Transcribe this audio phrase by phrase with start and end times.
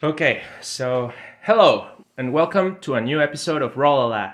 [0.00, 1.12] Okay, so
[1.42, 4.32] hello and welcome to a new episode of Rollala.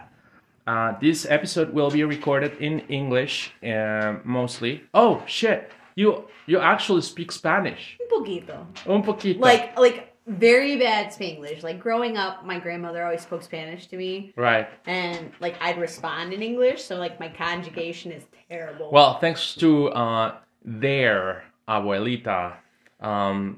[0.66, 4.84] Uh, this episode will be recorded in English uh, mostly.
[4.92, 7.96] Oh shit, you you actually speak Spanish?
[7.98, 8.66] Un poquito.
[8.86, 9.40] Un poquito.
[9.40, 11.62] Like like very bad Spanglish.
[11.62, 14.68] Like growing up, my grandmother always spoke Spanish to me, right.
[14.84, 16.84] and like I'd respond in English.
[16.84, 18.90] So like my conjugation is terrible.
[18.92, 22.52] Well, thanks to uh, their abuelita,
[23.00, 23.56] um,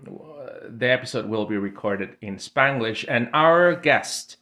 [0.69, 4.37] the episode will be recorded in Spanglish, and our guest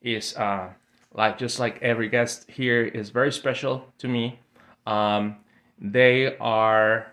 [0.00, 0.70] is uh,
[1.12, 4.38] like just like every guest here is very special to me.
[4.86, 5.36] Um,
[5.78, 7.12] they are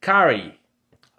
[0.00, 0.58] Kari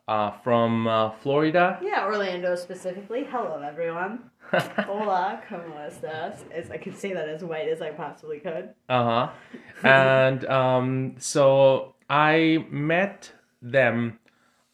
[0.08, 1.80] uh, from uh, Florida.
[1.81, 3.26] yeah, Orlando specifically.
[3.30, 4.30] Hello, everyone.
[4.52, 6.44] Hola, ¿cómo estás?
[6.54, 8.70] As I could say that as white as I possibly could.
[8.88, 9.30] Uh huh.
[9.84, 13.31] and um, so I met
[13.62, 14.20] them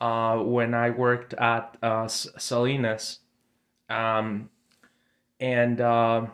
[0.04, 3.20] uh, when I worked at uh, Salinas,
[3.90, 4.50] um,
[5.40, 6.26] and uh,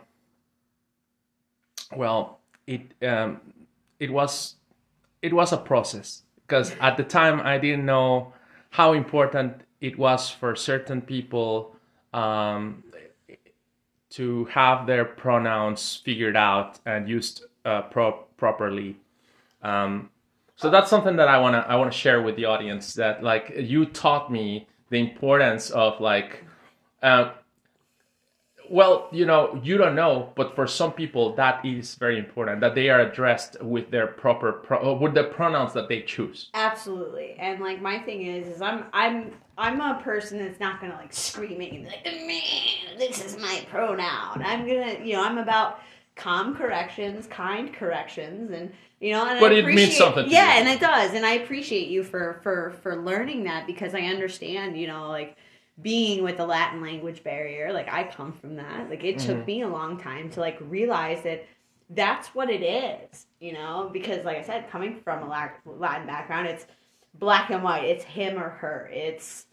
[1.94, 3.40] well, it um,
[4.00, 4.56] it was
[5.22, 8.32] it was a process because at the time I didn't know
[8.70, 11.76] how important it was for certain people
[12.12, 12.82] um,
[14.10, 18.96] to have their pronouns figured out and used uh, pro- properly.
[19.62, 20.10] Um,
[20.60, 22.92] so that's something that I wanna I wanna share with the audience.
[22.92, 26.44] That like you taught me the importance of like,
[27.02, 27.30] uh,
[28.68, 32.74] well, you know, you don't know, but for some people that is very important that
[32.74, 36.50] they are addressed with their proper pro- uh, with the pronouns that they choose.
[36.52, 37.36] Absolutely.
[37.38, 41.14] And like my thing is is I'm I'm I'm a person that's not gonna like
[41.14, 44.42] screaming like, man, this is my pronoun.
[44.44, 45.80] I'm gonna you know, I'm about
[46.20, 50.58] calm corrections, kind corrections and you know, and But I it means something to yeah,
[50.58, 51.14] and it does.
[51.14, 55.36] And I appreciate you for for for learning that because I understand, you know, like
[55.82, 58.90] being with the Latin language barrier, like I come from that.
[58.90, 59.20] Like it Mm-hmm.
[59.20, 61.46] took me a long time to like realize that
[61.90, 65.28] that's what it is, you know, because like I said, coming from a
[65.66, 66.66] Latin background, it's
[67.14, 67.84] black and white.
[67.84, 68.90] It's him or her.
[68.92, 69.46] It's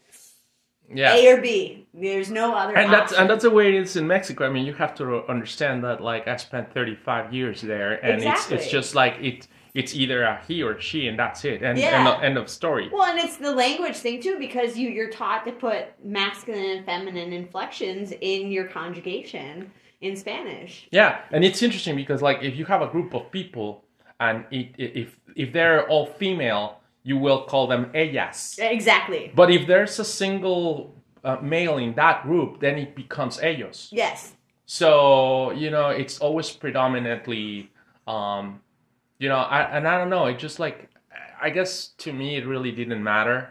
[0.92, 1.14] Yeah.
[1.14, 1.86] A or B.
[1.94, 2.76] There's no other.
[2.76, 4.46] and that's and that's the way it is in Mexico.
[4.46, 6.00] I mean, you have to understand that.
[6.00, 8.56] Like, I spent 35 years there, and it's Exactly.
[8.56, 9.48] it's just like it.
[9.74, 11.62] It's either a he or she, and that's it.
[11.62, 11.98] And Yeah.
[11.98, 12.88] end, of, end of story.
[12.92, 16.86] Well, and it's the language thing too, because you you're taught to put masculine and
[16.86, 19.70] feminine inflections in your conjugation
[20.00, 20.88] in Spanish.
[20.90, 23.84] Yeah, and it's interesting because like if you have a group of people,
[24.20, 28.58] and it, it, if if they're all female, you will call them ellas.
[28.60, 29.32] Exactly.
[29.34, 30.94] But if there's a single
[31.24, 33.88] uh, male in that group, then it becomes ellos.
[33.92, 34.34] Yes.
[34.66, 37.70] So you know, it's always predominantly,
[38.06, 38.60] um,
[39.18, 40.26] you know, I, and I don't know.
[40.26, 40.90] It just like,
[41.40, 43.50] I guess to me, it really didn't matter.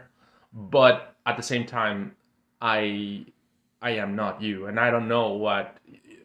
[0.52, 2.16] But at the same time,
[2.60, 3.26] I,
[3.82, 5.76] I am not you, and I don't know what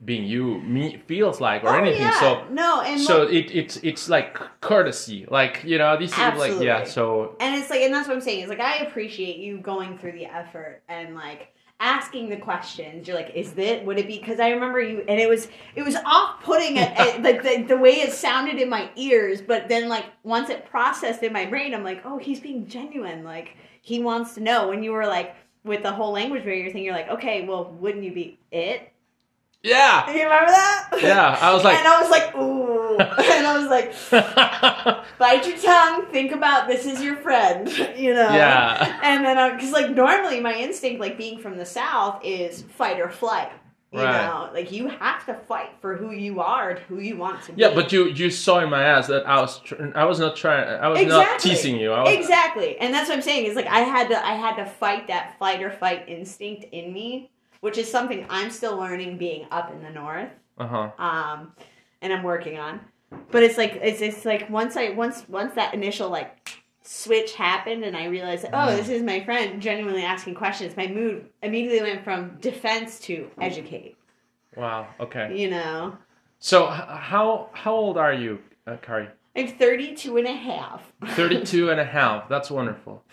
[0.06, 2.02] being you me feels like or Oh, anything.
[2.02, 2.20] yeah.
[2.20, 2.46] So.
[2.52, 6.62] no, and So look- it, it's it's like courtesy, like you know, this is like
[6.62, 6.84] yeah.
[6.84, 8.44] So and it's like, and that's what I'm saying.
[8.44, 11.50] Is like I appreciate you going through the effort and like
[11.80, 13.08] asking the questions.
[13.08, 14.18] You're like, is it would it be?
[14.20, 17.22] Because I remember you, and it was it was off putting uh, uh, at, at,
[17.24, 19.42] like the, the way it sounded in my ears.
[19.42, 23.24] But then like once it processed in my brain, I'm like, oh, he's being genuine.
[23.24, 24.68] Like he wants to know.
[24.70, 28.04] When you were like with the whole language barrier thing, you're like, okay, well, wouldn't
[28.04, 28.90] you be it?
[29.64, 30.90] Yeah, You remember that?
[31.02, 31.38] yeah.
[31.42, 33.94] I was like, and I was like, ooh, and I was like.
[35.18, 39.00] bite your tongue think about this is your friend you know Yeah.
[39.04, 43.00] and then i because like normally my instinct like being from the south is fight
[43.00, 43.50] or flight
[43.92, 44.26] you Right.
[44.26, 47.54] know like you have to fight for who you are and who you want to
[47.54, 50.20] be Yeah, but you you saw in my ass that I was tr- I was
[50.20, 51.92] not trying I was not teasing you.
[51.94, 54.56] I was, exactly and that's what i'm saying is like i had to i had
[54.58, 57.30] to fight that fight or fight instinct in me
[57.64, 60.90] which is something i'm still learning being up in the north Uh huh.
[61.08, 61.40] um,
[62.02, 62.82] and I'm working on.
[63.32, 66.30] But it's like it's it's like once I once once that initial like
[66.82, 70.76] switch happened and I realized oh this is my friend genuinely asking questions.
[70.76, 73.96] My mood immediately went from defense to educate.
[74.58, 74.88] Wow.
[75.00, 75.28] Okay.
[75.42, 75.98] You know,
[76.40, 79.08] So how how old are you, uh, Kari?
[79.36, 80.84] I'm 32 and a half.
[81.16, 82.30] 32 and a half.
[82.30, 83.04] That's wonderful.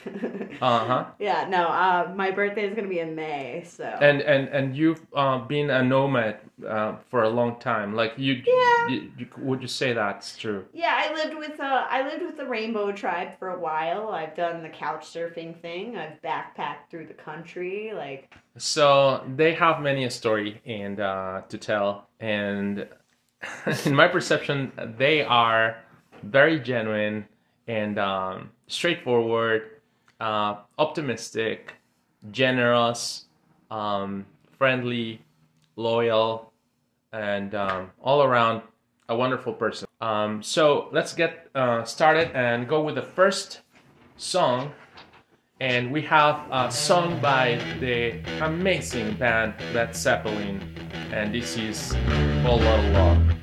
[0.61, 1.05] Uh huh.
[1.19, 5.01] yeah, no, uh, my birthday is gonna be in May, so And and and you've
[5.15, 6.37] uh, been a nomad
[6.69, 7.95] uh, for a long time.
[7.95, 8.89] Like you, Yeah.
[8.89, 10.67] you, you would you say that's true?
[10.75, 14.11] Yeah, I lived with uh, I lived with the Rainbow Tribe for a while.
[14.11, 15.97] I've done the couch surfing thing.
[15.97, 17.93] I've backpacked through the country.
[17.95, 22.87] Like, So they have many a story and uh, to tell, and
[23.87, 25.79] in my perception, they are
[26.23, 27.27] very genuine
[27.67, 29.81] and um, straightforward,
[30.21, 31.75] uh, optimistic,
[32.31, 33.27] generous,
[33.71, 34.27] um,
[34.59, 35.23] friendly,
[35.77, 36.53] loyal,
[37.13, 38.63] and um, all around
[39.09, 39.89] a wonderful person.
[40.01, 43.61] Um, so let's get uh, started and go with the first
[44.17, 44.73] song.
[45.61, 50.63] And we have a song by the amazing band Led Zeppelin,
[51.13, 51.95] and this is
[52.43, 53.40] Lotta Love.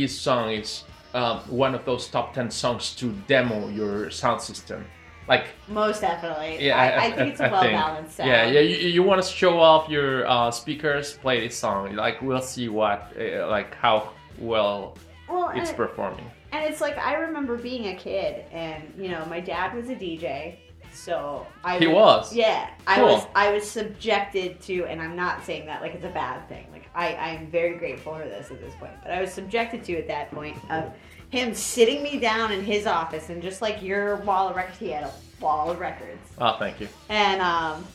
[0.00, 4.84] This song is um, one of those top 10 songs to demo your sound system.
[5.28, 6.66] Like, Most definitely.
[6.66, 8.28] yeah, I, I, think it's a well balanced sound.
[8.28, 8.60] Yeah, yeah.
[8.60, 11.94] You, you want to show off your uh, speakers, play this song.
[11.94, 14.96] Like, we'll see what, uh, like, how well
[15.28, 16.28] Well, and, it's performing.
[16.50, 19.94] and it's like I remember being a kid, and you know, my dad was a
[19.94, 20.56] DJ,
[20.92, 22.34] so I He would- was?
[22.34, 23.04] Yeah, I Cool.
[23.06, 23.26] was.
[23.34, 26.66] I was subjected to, and I'm not saying that like it's a bad thing.
[26.72, 29.84] Like I, I am very grateful for this at this point, but I was subjected
[29.84, 30.92] to at that point of
[31.30, 34.88] him sitting me down in his office, and just like your wall of records, he
[34.90, 36.28] had a wall of records.
[36.38, 36.88] Oh, thank you.
[37.08, 37.86] and um,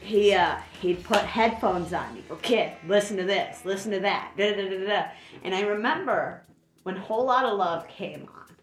[0.00, 2.14] he uh, he'd put headphones on.
[2.14, 5.04] He'd go, "Kid, listen to this, listen to that." Da, da, da, da, da.
[5.44, 6.42] And I remember
[6.82, 8.56] when "Whole Lotta Love" came on,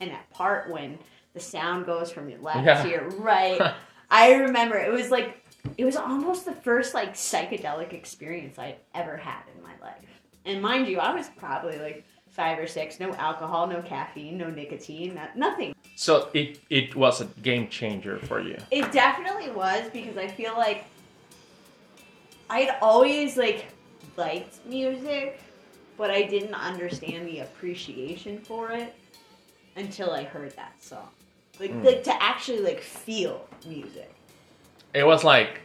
[0.00, 0.98] and that part when
[1.36, 2.82] the sound goes from your left Yeah.
[2.82, 3.74] to your right.
[4.10, 5.42] I remember it was like
[5.76, 10.22] it was almost the first like psychedelic experience I'd ever had in my life.
[10.46, 12.98] And mind you, I was probably like five or six.
[12.98, 15.74] No alcohol, no caffeine, no nicotine, not, nothing.
[15.94, 18.56] So it, it was a game changer for you.
[18.70, 20.84] It definitely was because I feel like
[22.48, 23.66] I'd always like
[24.16, 25.40] liked music,
[25.98, 28.94] but I didn't understand the appreciation for it
[29.76, 31.08] until I heard that song.
[31.58, 31.84] Like Mm.
[31.84, 34.12] like to actually like feel music.
[34.94, 35.60] It was like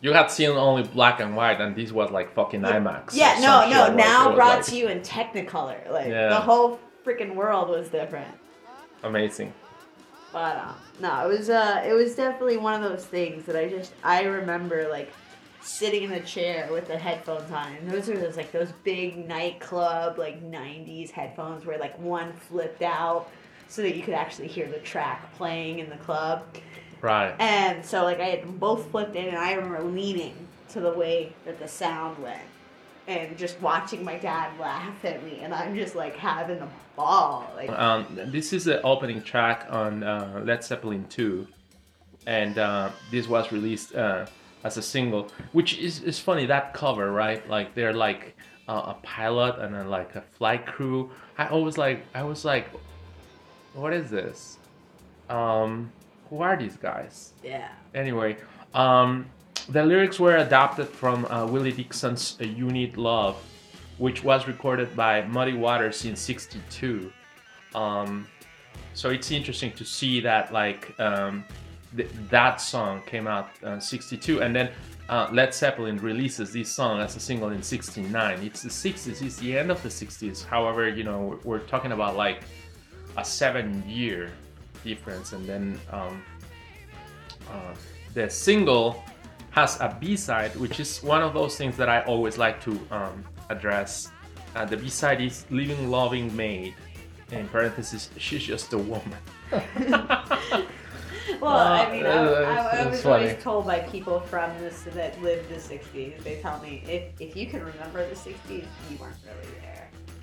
[0.00, 3.14] you had seen only black and white, and this was like fucking IMAX.
[3.14, 3.80] Yeah, no, no.
[3.86, 5.90] like, now brought like, to you in Technicolor.
[5.90, 6.28] Like Yeah.
[6.28, 8.34] the whole freaking world was different.
[9.02, 9.52] Amazing.
[10.32, 13.68] But um, no, it was uh, it was definitely one of those things that I
[13.68, 15.12] just I remember like
[15.62, 19.26] sitting in a chair with the headphones on, and those are those like those big
[19.28, 23.30] nightclub like '90s headphones where like one flipped out
[23.74, 26.44] so that you could actually hear the track playing in the club,
[27.00, 27.34] Right.
[27.40, 30.36] and so like I had them both flipped in, and I remember leaning
[30.68, 32.40] to the way that the sound went.
[33.08, 37.50] And just watching my dad laugh at me, and I'm just like having a ball.
[37.56, 41.46] Like, Um, this is the opening track on uh, Led Zeppelin 2,
[42.26, 44.24] and uh, this was released uh,
[44.62, 46.46] as a single, which is, is funny.
[46.46, 47.46] That cover, right?
[47.50, 48.36] Like they're like
[48.68, 51.10] uh, a pilot and then like a flight crew.
[51.36, 52.68] I always like, I was like,
[53.74, 54.58] what is this?
[55.28, 55.92] Um,
[56.30, 57.32] who are these guys?
[57.42, 57.68] yeah.
[57.94, 58.36] Anyway,
[58.72, 59.26] um,
[59.68, 63.36] the lyrics were adapted from uh, Willie Dixon's uh, "You Need Love,"
[63.98, 67.12] which was recorded by Muddy Waters in '62.
[67.74, 68.26] Um,
[68.94, 71.44] so it's interesting to see that like um,
[71.96, 74.70] th- that song came out uh, '62, and then
[75.08, 78.42] uh, Led Zeppelin releases this song as a single in '69.
[78.42, 79.22] It's the '60s.
[79.22, 80.44] It's the end of the '60s.
[80.44, 82.42] However, you know we're, we're talking about like
[83.16, 84.30] a seven-year
[84.84, 86.22] difference, and then um,
[87.50, 87.74] uh,
[88.14, 89.02] the single
[89.50, 93.24] has a B-side, which is one of those things that I always like to um,
[93.50, 94.10] address.
[94.56, 96.74] Uh, the B-side is "Living Loving Maid."
[97.32, 99.16] In parentheses, she's just a woman.
[101.40, 103.24] Well, I Uh, mean, I, uh, I, I was funny.
[103.28, 106.22] always told by people from this that lived the '60s.
[106.22, 109.63] They tell me if if you can remember the '60s, you weren't really there.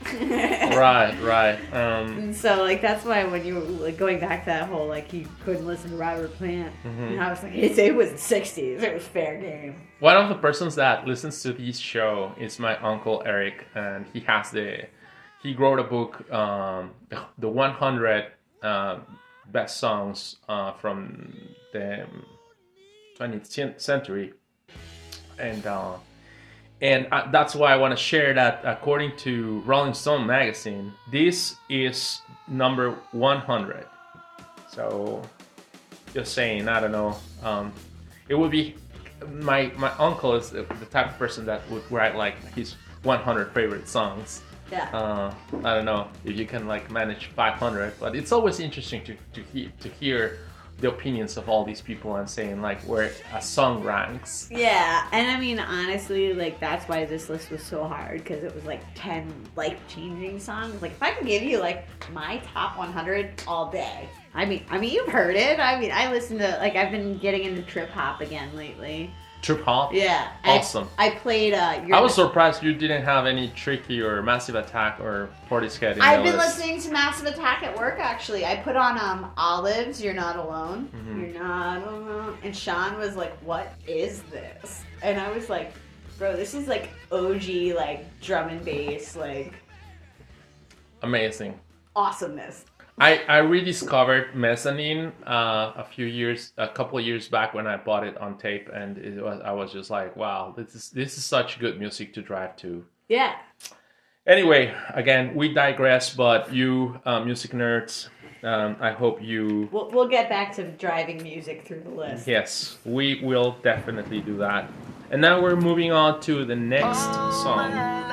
[0.77, 1.60] right, right.
[1.74, 4.88] Um, And so, like, that's why when you were like, going back to that whole
[4.88, 7.12] like you couldn't listen to Robert Plant, Mhm.
[7.12, 8.81] and I was like, it, it was the '60s.
[8.81, 9.75] It was fair game.
[10.00, 14.20] one of the persons that listens to this show is my uncle Eric, and he
[14.22, 14.86] has the
[15.43, 18.25] he wrote a book, um, the, the 100
[18.62, 19.00] uh,
[19.51, 21.34] best songs uh, from
[21.74, 22.05] the
[23.20, 24.34] 20th century,
[25.39, 25.93] and uh,
[26.81, 28.61] and uh, that's why I want to share that.
[28.63, 33.85] According to Rolling Stone magazine, this is number 100.
[34.71, 35.21] So,
[36.13, 37.15] just saying, I don't know.
[37.43, 37.71] Um,
[38.29, 38.75] it would be
[39.29, 43.53] my my uncle is the the type of person that would write like his 100
[43.53, 44.41] favorite songs.
[44.71, 44.89] Yeah.
[44.93, 45.33] Uh,
[45.63, 49.43] I don't know if you can like manage 500, but it's always interesting to to
[49.53, 50.39] hear to hear
[50.81, 54.50] the opinions of all these people and saying like where a song ranks.
[54.51, 58.53] Yeah, and I mean honestly, like that's why this list was so hard because it
[58.53, 60.81] was like ten life changing songs.
[60.81, 64.79] Like if I could give you like my top 100 all day, I mean, I
[64.79, 65.59] mean you've heard it.
[65.59, 69.13] I mean, I listen to like I've been getting into trip hop again lately.
[69.41, 69.91] Trip hop.
[69.93, 70.88] Yeah, Awesome.
[71.00, 71.53] I, played.
[71.55, 75.95] uh your I was surprised you didn't have any tricky or massive attack or Portishead
[75.95, 76.60] in I've been list.
[76.60, 78.45] listening to Massive Attack at work actually.
[78.45, 80.89] I put on um Olives, You're Not Alone.
[80.95, 81.33] Mhm.
[81.33, 82.38] You're not alone.
[82.43, 84.83] And Sean was like, What is this?
[85.01, 85.74] And I was like,
[86.19, 89.55] Bro, this is like OG like drum and bass, like
[91.01, 91.60] Amazing.
[91.95, 92.65] awesomeness.
[92.98, 97.77] I, I rediscovered Mezzanine uh, a few years, a couple of years back when I
[97.77, 101.17] bought it on tape, and it was I was just like, wow, this is this
[101.17, 102.86] is such good music to drive to.
[103.07, 103.36] Yeah.
[104.27, 108.10] Anyway, again, we digress, but you uh, music nerds,
[108.43, 109.67] um, I hope you.
[109.71, 112.27] We'll, we'll get back to driving music through the list.
[112.27, 114.69] Yes, we will definitely do that.
[115.10, 117.03] And now we're moving on to the next
[117.43, 117.71] song,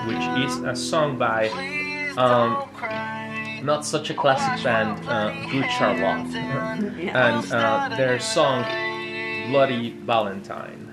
[0.08, 1.49] which is a song by
[2.16, 2.68] um,
[3.62, 6.34] not such a classic band, uh, Good Charlotte.
[6.34, 8.64] And uh, their song
[9.50, 10.84] Bloody Valentine.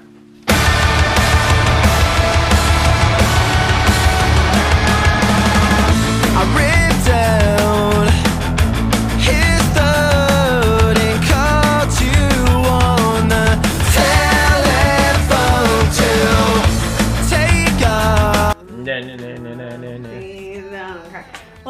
[6.38, 7.65] I ripped down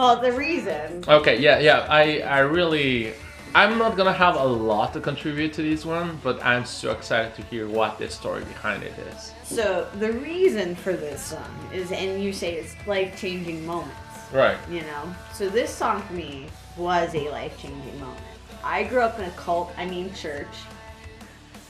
[0.05, 1.03] Well, the reason.
[1.07, 1.87] Okay, yeah, yeah.
[1.89, 3.13] I, I really,
[3.55, 7.33] I'm not gonna have a lot to contribute to this one, but I'm so excited
[7.37, 9.33] to hear what the story behind it is.
[9.43, 13.95] So the reason for this song is, and you say it's life changing moments.
[14.33, 14.57] Right.
[14.71, 16.47] you know so this song for me
[16.77, 18.19] was a life-changing moment
[18.63, 20.55] i grew up in a cult i mean church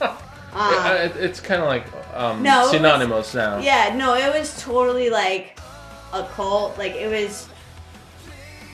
[0.00, 0.14] Uh,
[0.54, 3.58] Uh, it- it's kind of like um, No, it was- synonymous now.
[3.58, 5.58] yeah no it was totally like
[6.14, 7.46] a cult like it was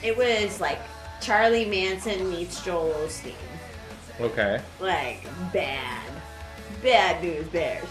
[0.03, 0.79] it was like
[1.21, 3.33] charlie manson meets joel osteen.
[4.19, 4.61] Okay.
[4.79, 6.03] like bad.
[6.83, 7.87] Bad news bears.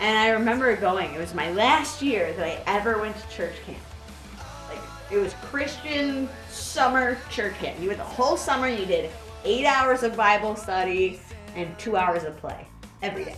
[0.00, 3.54] And i remember going it was my last year that i ever went to church
[3.64, 3.78] camp.
[4.68, 7.80] Like it was christian summer church camp.
[7.80, 9.10] You went the whole summer you did
[9.44, 11.20] eight hours of bible study
[11.54, 12.66] and two hours of play
[13.02, 13.36] every day.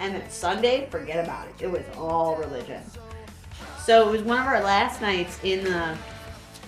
[0.00, 1.54] And then sunday forget about it.
[1.60, 2.82] It was all religion.
[3.84, 5.96] So it was one of our last nights in the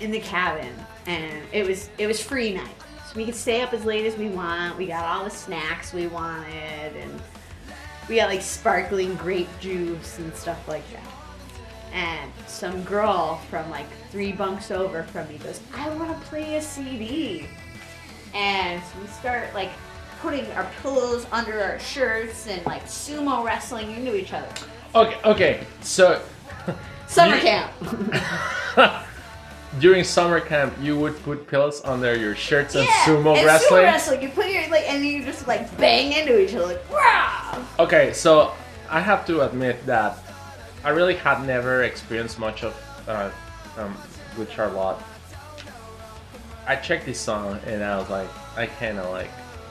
[0.03, 0.75] in the cabin
[1.07, 2.75] and it was it was free night
[3.07, 5.93] so we could stay up as late as we want we got all the snacks
[5.93, 7.21] we wanted and
[8.09, 11.07] we got like sparkling grape juice and stuff like that
[11.93, 16.57] and some girl from like three bunks over from me goes i want to play
[16.57, 17.47] a cd
[18.35, 19.71] and so we start like
[20.21, 24.49] putting our pillows under our shirts and like sumo wrestling into each other
[24.95, 25.17] Okay.
[25.25, 25.67] Okay.
[25.81, 26.21] So
[27.07, 27.73] summer camp
[29.81, 33.81] during summer camp, you would put pillows under your shirts and yeah, sumo and wrestling.
[33.83, 36.91] sumo wrestling you put your like and you just like bang into each other like
[36.91, 38.53] wow Okay, so
[38.91, 40.19] I have to admit that
[40.85, 42.75] I really had never experienced much of
[43.09, 43.31] uh,
[43.79, 43.97] um,
[44.37, 44.99] Good Charlotte.
[46.67, 49.31] I checked this song and I was like, I kind of like.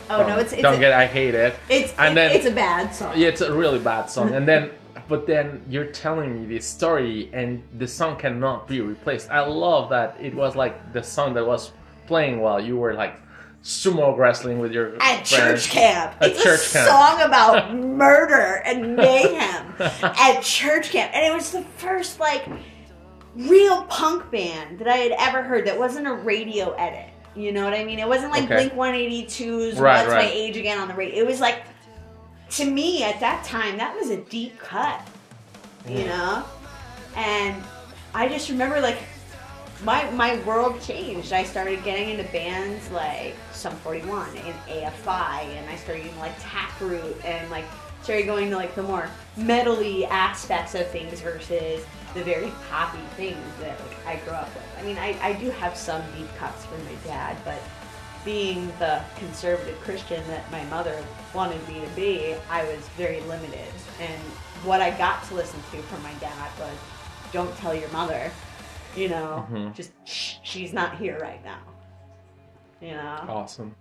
[0.09, 0.93] oh don't, no it's it's don't a, get.
[0.93, 1.55] I hate it.
[1.69, 4.33] it's, and it- then- it's a bad song Yeah, it's a really bad song.
[4.33, 4.71] And then,
[5.11, 9.29] but then you're telling me this story, and the song cannot be replaced.
[9.29, 11.71] I love that it was like the song that was
[12.07, 13.15] playing while you were like
[13.63, 15.29] sumo wrestling with your at friends.
[15.29, 16.15] church camp.
[16.21, 16.89] At it's church a camp.
[16.89, 22.43] song about murder and mayhem at church camp, and it was the first like
[23.35, 27.09] real punk band that I had ever heard that wasn't a radio edit.
[27.35, 27.99] You know what I mean?
[27.99, 28.55] It wasn't like Okay.
[28.67, 30.29] Blink 182's Right, "What's My.
[30.29, 31.19] Age Again" on the radio.
[31.23, 31.63] It was like
[32.51, 35.01] to me at that time that was a deep cut.
[35.87, 36.43] You know,
[37.15, 37.63] and
[38.13, 38.99] I just remember like
[39.83, 41.33] my my world changed.
[41.33, 46.33] I started getting into bands like Sum 41 and AFI, and I started getting like
[46.39, 47.65] Taproot, and like
[48.03, 53.37] started going to like the more metally aspects of things versus the very poppy things
[53.59, 54.63] that like I grew up with.
[54.77, 57.59] I mean, I, I do have some deep cuts from my dad, but
[58.23, 63.67] being the conservative Christian that my mother wanted me to be, I was very limited.
[63.99, 64.21] And
[64.63, 66.75] what I got to listen to from my dad was,
[67.31, 68.31] "Don't tell your mother,"
[68.95, 69.73] you know, Mhm.
[69.73, 71.59] just shh, she's not here right now.
[72.79, 73.75] You know, Awesome.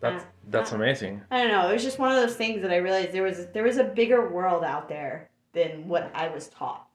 [0.00, 1.22] That's that's amazing.
[1.30, 1.68] I don't know.
[1.68, 3.84] It was just one of those things that I realized there was there was a
[3.84, 6.86] bigger world out there than what I was taught.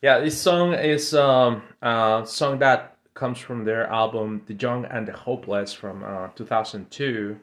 [0.00, 5.06] Yeah, this song is um, a song that comes from their album The Young and
[5.08, 7.38] the Hopeless from uh, 2002.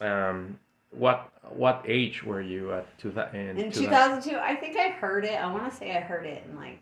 [0.00, 0.58] Um,
[0.90, 5.34] what what age were you at two, in, In 2002, I think I heard it.
[5.34, 6.80] I want to say I heard it in like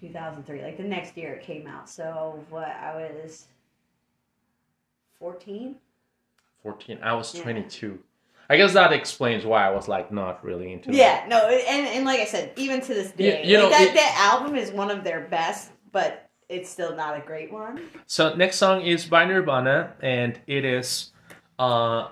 [0.00, 1.88] 2003, like the next year it came out.
[1.88, 2.68] So what?
[2.68, 3.46] I was
[5.18, 5.76] 14.
[6.62, 6.98] 14.
[7.02, 7.42] I was Yeah.
[7.42, 7.98] 22.
[8.48, 12.04] I guess that explains why I was like not really into Yeah, no, and and
[12.04, 14.56] like I said, even to this day, You- you like know, that it- that album
[14.56, 17.80] is one of their best, but it's still not a great one.
[18.06, 21.12] So next song is by Nirvana, and it is
[21.58, 22.08] uh,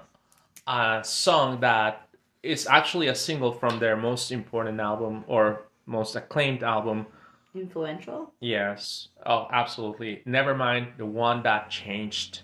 [0.66, 2.08] a song that
[2.42, 7.06] is actually a single from their most important album or most acclaimed album.
[7.54, 8.32] Influential.
[8.40, 10.22] Yes, oh, absolutely.
[10.26, 12.42] Nevermind the one that changed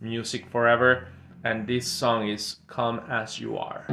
[0.00, 1.08] music forever.
[1.44, 3.84] And this song is "Come as You Are."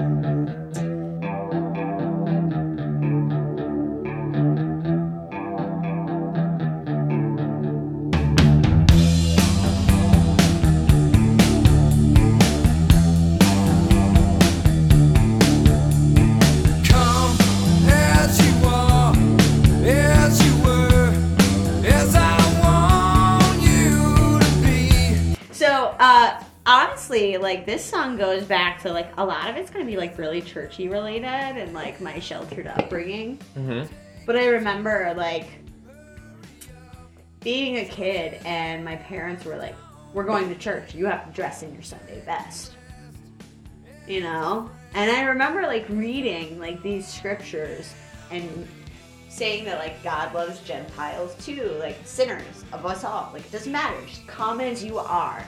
[27.10, 30.18] Honestly, like this song goes back to like a lot of it's gonna be like
[30.18, 33.38] really churchy related and like my sheltered upbringing.
[33.56, 33.84] hmm
[34.26, 35.48] But I remember like
[37.42, 39.76] being a kid and my parents were like,
[40.14, 40.94] "We're going to church.
[40.94, 42.76] You have to dress in your Sunday best."
[44.08, 44.70] You know?
[44.94, 47.94] And I remember like reading like these scriptures
[48.32, 48.68] and
[49.30, 53.30] saying that like God loves Gentiles too, like sinners of us all.
[53.34, 55.44] Like it doesn't matter, just come as you are.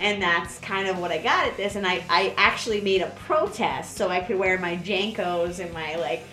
[0.00, 1.76] And that's kind of what I got at this.
[1.76, 5.96] And I, I actually made a protest so I could wear my JNCOs and my
[5.96, 6.24] like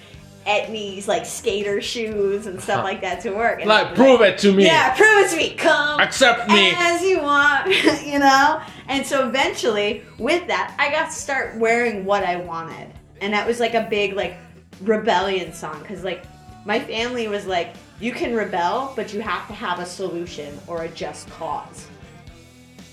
[0.46, 3.60] Etnies like skater shoes and stuff like that to work.
[3.60, 4.66] And Like, prove it to me.
[4.66, 5.54] Yeah, prove it to me.
[5.54, 6.74] Come Accept me.
[6.76, 7.68] as you want,
[8.06, 8.60] you know?
[8.88, 12.92] And so eventually, with that, I got to start wearing what I wanted.
[13.22, 14.36] And that was like a big, like,
[14.82, 15.80] rebellion song.
[15.80, 16.24] Because, like,
[16.66, 20.84] my family was like, you can rebel, but you have to have a solution or
[20.86, 21.88] a just cause.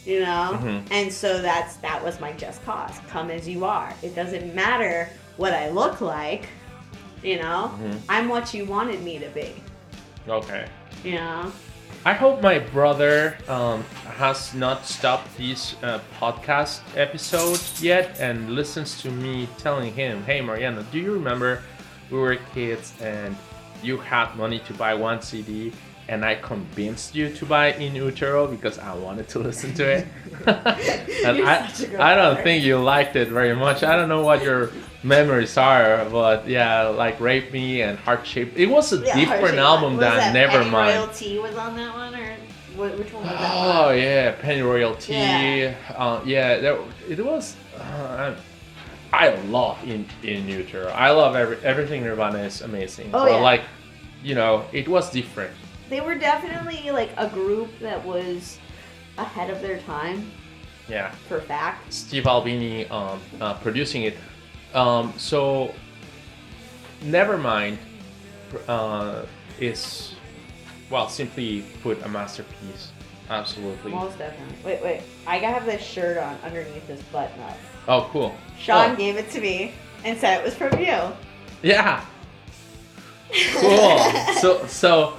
[0.09, 0.59] You know?
[0.63, 0.83] Mhm.
[0.91, 2.99] And so that's that was my just cause.
[3.11, 3.93] Come as you are.
[4.03, 6.49] It doesn't matter what I look like.
[7.23, 7.71] You know?
[7.79, 7.99] Mhm.
[8.09, 9.53] I'm what you wanted me to be.
[10.27, 10.65] Okay.
[11.05, 11.53] You know?
[12.07, 13.85] I hope my brother um,
[14.17, 20.41] has not stopped this uh, podcast episode yet and listens to me telling him, "Hey,
[20.41, 21.61] Mariana, do you remember
[22.11, 23.37] we were kids and
[23.83, 25.73] you had money to buy one CD
[26.09, 30.07] and I convinced you to buy In Utero because I wanted to listen to it?"
[30.47, 33.83] and I, such a good I don't think you liked it very much.
[33.83, 34.71] I don't know what your
[35.03, 38.53] memories are, but yeah, like Rape Me and Heart Shape.
[38.57, 40.73] It was a Yeah, different album Was than Nevermind.
[40.97, 42.37] Royalty was on that one, or
[42.97, 43.53] which one was that?
[43.55, 43.99] Oh one?
[43.99, 45.13] yeah, Pennyroyal Tea.
[45.15, 45.75] Yeah.
[45.97, 47.55] Uh, yeah, there, it was.
[47.79, 48.35] Uh,
[49.13, 50.89] I love in in Utero.
[50.89, 53.11] I love every, everything Nirvana is amazing.
[53.15, 53.37] Oh, but yeah.
[53.39, 53.63] like,
[54.23, 55.53] you know, it was different.
[55.89, 58.59] They were definitely like a group that was
[59.17, 60.31] ahead of their time,
[60.89, 61.93] Yeah, for fact.
[61.93, 64.17] Steve Albini um, uh, producing it.
[64.75, 65.75] Um, so,
[67.03, 67.79] Nevermind
[68.69, 69.25] uh,
[69.59, 70.15] is,
[70.91, 72.93] well, simply put, a masterpiece.
[73.31, 73.93] Absolutely.
[73.93, 74.57] Most definitely.
[74.65, 75.03] Wait, wait.
[75.27, 77.57] I have this shirt on underneath this button up.
[77.87, 78.35] Oh, cool.
[78.59, 78.97] Sean Oh.
[78.97, 79.73] gave it to me
[80.05, 80.99] and said it was from you.
[81.63, 82.05] Yeah.
[83.57, 83.99] Cool.
[84.41, 85.19] so so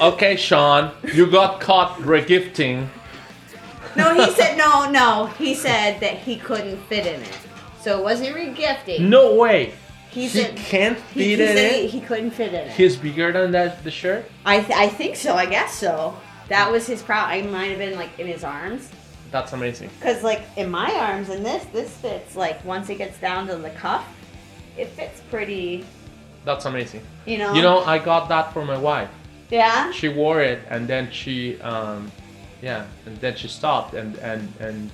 [0.00, 2.88] Okay, Sean, you got caught regifting.
[3.96, 5.26] No, he said no, no.
[5.38, 7.38] He said that he couldn't fit in it,
[7.80, 9.00] so it wasn't regifting.
[9.00, 9.74] No way.
[10.10, 11.90] he He said can't he, he fit in said he, it.
[11.90, 12.70] he couldn't fit in it.
[12.70, 14.24] He's bigger than that the shirt.
[14.46, 15.34] I th- I think so.
[15.34, 16.16] I guess so.
[16.48, 17.46] That was his problem.
[17.46, 18.88] I might have been like in his arms.
[19.30, 19.90] That's amazing.
[20.00, 23.56] Cause like in my arms and this, this fits like once it gets down to
[23.56, 24.06] the cuff,
[24.78, 25.84] it fits pretty.
[26.44, 27.02] That's amazing.
[27.26, 27.52] You know.
[27.54, 29.10] You know, I got that for my wife.
[29.50, 29.90] Yeah.
[29.92, 32.10] She wore it and then she um
[32.62, 34.90] yeah, and then she stopped and and and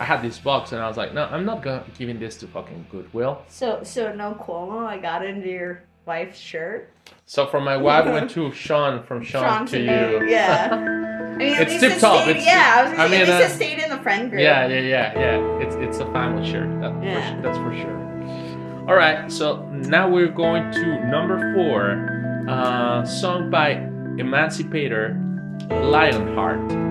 [0.00, 2.46] I had this box and I was like, "No, I'm not gonna giving this to
[2.46, 4.86] fucking Goodwill." So so no Cuomo.
[4.86, 6.88] I got into your wife's shirt.
[7.26, 10.28] So from my wife went to Sean, from Sean, to me, you.
[10.28, 10.68] Yeah.
[11.28, 13.20] I mean, at It's it tip-top, stayed- it's- yeah, I was gonna I say, mean,
[13.20, 14.40] at least uh, it stayed in the friend group.
[14.42, 15.58] Yeah, yeah, yeah, yeah.
[15.66, 16.68] It's it's a family shirt.
[16.80, 17.36] That, Yeah.
[17.36, 17.98] su- that's for sure.
[18.88, 19.66] All right, so
[19.96, 23.74] now we're going to number four, uh, song by
[24.18, 25.16] Emancipator,
[25.70, 26.87] Lionheart.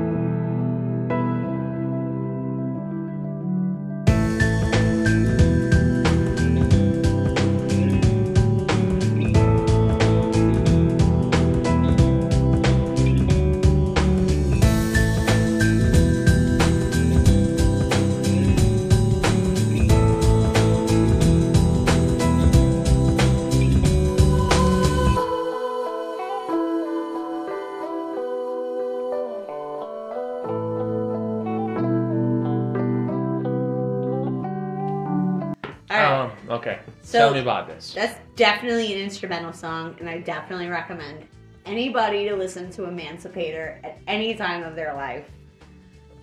[37.08, 37.94] So- Tell me about this.
[37.94, 41.26] That's definitely an instrumental song, and I definitely recommend
[41.66, 45.24] anybody to listen to Emancipator at any time of their life.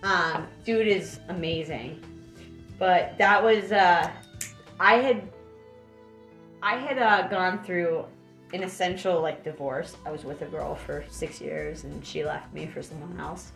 [0.03, 2.03] Um, dude is amazing.
[2.77, 4.11] But that was uh,
[4.79, 5.27] I had
[6.61, 8.05] I had uh, gone through
[8.53, 9.97] an essential like divorce.
[10.05, 13.51] I was with a girl for six years, and she left me for someone else.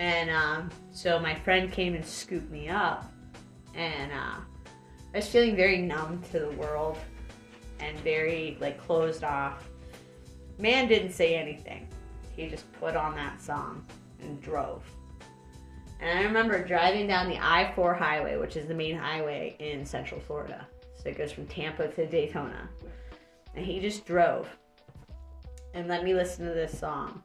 [0.00, 3.12] And um, so my friend came and scooped me up,
[3.76, 4.40] and uh,
[5.14, 6.98] I was feeling very numb to the world
[7.78, 9.68] and very like closed off.
[10.58, 11.86] Man didn't say anything.
[12.36, 13.86] He just put on that song
[14.20, 14.82] and drove.
[16.00, 19.86] And I remember driving down the I 4 highway, which is the main highway in
[19.86, 20.66] Central Florida.
[20.96, 22.68] So it goes from Tampa to Daytona.
[23.54, 24.48] And he just drove
[25.74, 27.22] and let me listen to this song.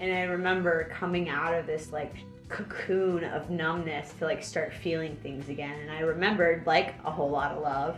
[0.00, 2.14] And I remember coming out of this like
[2.48, 5.78] cocoon of numbness to like start feeling things again.
[5.80, 7.96] And I remembered, like a whole lot of love,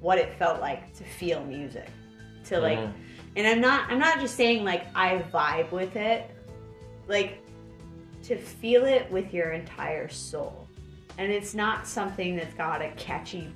[0.00, 1.88] what it felt like to feel music.
[2.46, 2.92] To like, Mhm.
[3.36, 6.30] and I'm not, I'm not just saying like I vibe with it,
[7.08, 7.42] like
[8.24, 10.68] to feel it with your entire soul.
[11.18, 13.52] And it's not something that's got a catchy,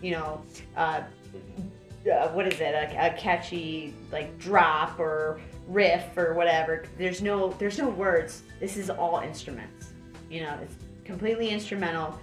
[0.00, 0.42] you know,
[0.76, 1.02] uh,
[2.10, 2.74] uh, what is it?
[2.74, 6.84] A, a catchy like drop or riff or whatever.
[6.98, 8.42] There's no there's no words.
[8.60, 9.92] This is all instruments.
[10.30, 12.18] You know, it's completely instrumental,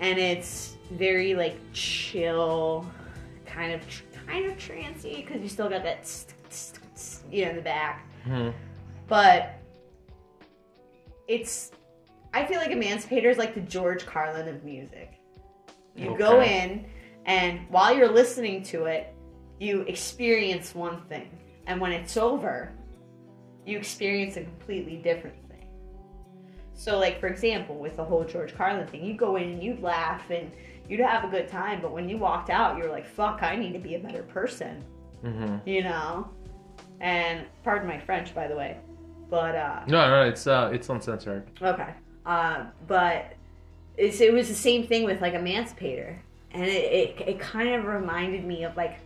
[0.00, 2.86] and it's very like chill,
[3.46, 3.80] kind of
[4.26, 6.08] kind of trancy because you still got that
[7.30, 8.52] you know in the back, Mhm.
[9.08, 9.54] but
[11.28, 11.72] it's.
[12.32, 15.14] I feel like Emancipator is like the George Carlin of music.
[15.96, 16.86] You go in,
[17.26, 19.12] and while you're listening to it,
[19.58, 21.28] you experience one thing.
[21.70, 22.72] And when it's over,
[23.64, 25.68] you experience a completely different thing.
[26.74, 29.80] So, like, for example, with the whole George Carlin thing, you go in and you'd
[29.80, 30.50] laugh and
[30.88, 33.54] you'd have a good time, but when you walked out, you were like, fuck, I
[33.54, 34.82] need to be a better person,
[35.22, 35.64] Mhm.
[35.64, 36.28] you know?
[37.00, 38.76] And pardon my French, by the way.
[39.28, 41.44] But, uh, No, no, it's uh, it's uncensored.
[41.62, 41.90] Okay.
[42.26, 43.34] Uh, but
[43.96, 46.18] it's, it was the same thing with like Emancipator,
[46.50, 46.68] and it,
[47.20, 48.98] it, it kind of reminded me of like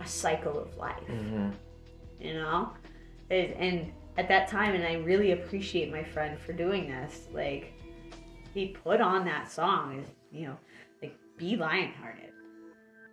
[0.00, 1.52] a cycle of life, Mhm.
[2.24, 2.70] You know.
[3.30, 7.28] It, and at that time, and I really appreciate my friend for doing this.
[7.32, 7.72] Like
[8.52, 10.56] he put on that song, you know,
[11.02, 12.30] like be lionhearted,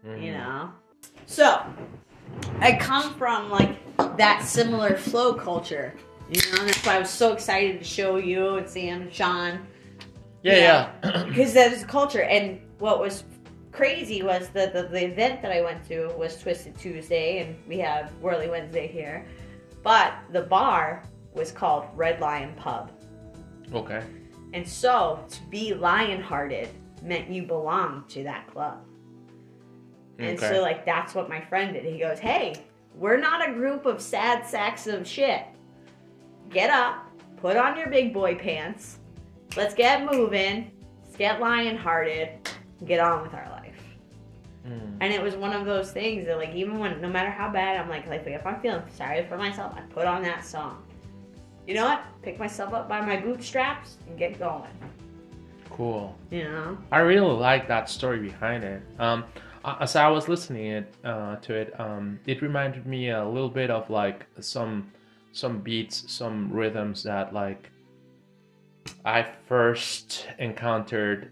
[0.04, 0.34] you Mhm.
[0.34, 0.72] know.
[1.26, 1.64] So
[2.60, 3.78] I come from like
[4.18, 5.94] that similar flow culture.
[6.30, 9.14] You know, and that's why I was so excited to show you and Sam and
[9.14, 9.68] Sean
[10.44, 11.24] Yeah, yeah.
[11.28, 12.22] because that is culture.
[12.24, 13.24] And what was
[13.72, 17.78] crazy was that the, the event that I went to was Twisted Tuesday, and we
[17.80, 19.26] have Whirly Wednesday here.
[19.84, 21.04] But the bar
[21.34, 22.92] was called Red Lion Pub.
[23.74, 24.04] okay.
[24.54, 26.68] And so to be lion-hearted
[27.04, 28.84] meant you belonged to that club.
[30.20, 30.50] And Okay.
[30.56, 31.86] so like that's what my friend did.
[31.86, 32.54] He goes, "Hey,
[32.94, 35.46] we're not a group of sad sacks of shit.
[36.50, 37.06] Get up,
[37.38, 39.00] put on your big boy pants.
[39.56, 40.72] Let's get moving.
[41.06, 42.50] Let's get lion-hearted.
[42.86, 43.51] Get on with our life."
[45.02, 47.82] And it was one of those things that like even when no matter how bad
[47.82, 50.84] I'm like like if I'm feeling sorry for myself, I put on that song.
[51.68, 52.04] You know what?
[52.22, 54.70] Pick myself up by my bootstraps and get going.
[55.72, 56.16] Cool.
[56.30, 56.78] You know?
[56.92, 58.84] I really like that story behind it.
[59.00, 59.26] Um,
[59.80, 63.72] as I was listening it uh, to it, um, it reminded me a little bit
[63.72, 64.92] of like some
[65.32, 67.72] some beats, some rhythms that like
[69.04, 71.32] I first encountered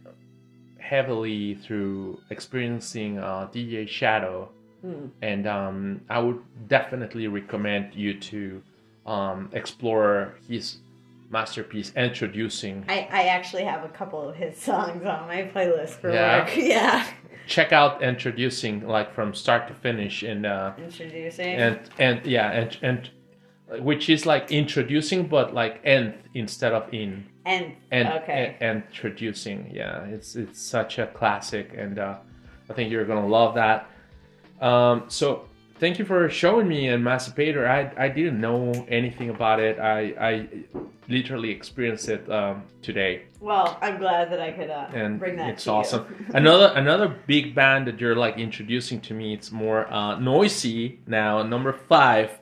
[0.90, 4.50] heavily through experiencing uh, DJ Shadow,
[4.82, 5.08] Hmm.
[5.22, 8.62] and um, I would definitely recommend you to
[9.06, 10.78] um, explore his
[11.30, 16.12] masterpiece, Endtroducing I, I actually have a couple of his songs on my playlist for
[16.14, 16.46] Yeah?
[16.46, 16.56] work.
[16.76, 17.06] Yeah.
[17.46, 21.56] check out Endtroducing like from start to finish and uh Introducing.
[21.66, 23.10] and and yeah and and
[23.80, 28.56] which is like introducing but like end instead of in and, and okay.
[28.60, 32.18] and, introducing yeah it's it's such a classic and uh
[32.70, 33.90] i think you're gonna love that
[34.62, 35.46] um so
[35.80, 40.48] thank you for showing me emancipator i i didn't know anything about it i i
[41.08, 45.50] literally experienced it um today well, I'm glad that I could uh, and bring that
[45.52, 46.28] it's awesome.
[46.34, 49.34] another another big band that you're like introducing to me.
[49.34, 51.42] It's more uh, noisy now.
[51.44, 52.38] Number five,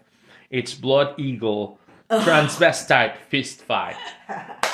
[0.50, 1.80] it's Blood Eagle,
[2.10, 3.98] transvestite fist fight.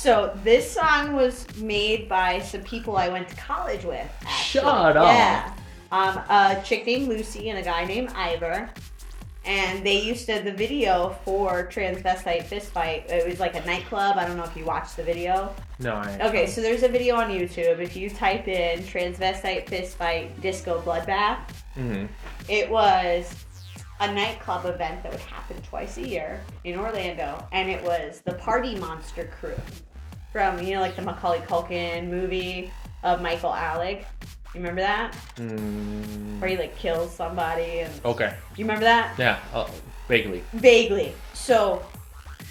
[0.00, 4.10] so this song was made by some people I went to college with.
[4.22, 4.62] Actually.
[4.62, 5.06] Shut up.
[5.06, 5.54] Yeah.
[5.92, 8.70] Um, a chick named Lucy and a guy named Ivor.
[9.44, 13.10] And they used to the video for Transvestite Fist Fight.
[13.10, 14.16] It was like a nightclub.
[14.16, 15.54] I don't know if you watched the video.
[15.78, 16.18] No, I.
[16.28, 17.78] Okay, so there's a video on YouTube.
[17.78, 21.38] If you type in Transvestite Fist Fight Disco Bloodbath,
[21.74, 22.06] hmm
[22.48, 23.34] it was
[24.00, 28.32] a nightclub event that would happen twice a year in Orlando, and it was the
[28.32, 29.54] Party Monster crew
[30.32, 32.70] from you know like the Macaulay Culkin movie
[33.02, 34.04] of Michael Alig.
[34.54, 35.14] You remember that?
[35.36, 38.34] Mm, Where he like kills somebody, and okay.
[38.56, 39.16] you remember that?
[39.18, 39.68] Yeah, uh,
[40.08, 40.42] vaguely.
[40.54, 41.12] Vaguely.
[41.34, 41.84] So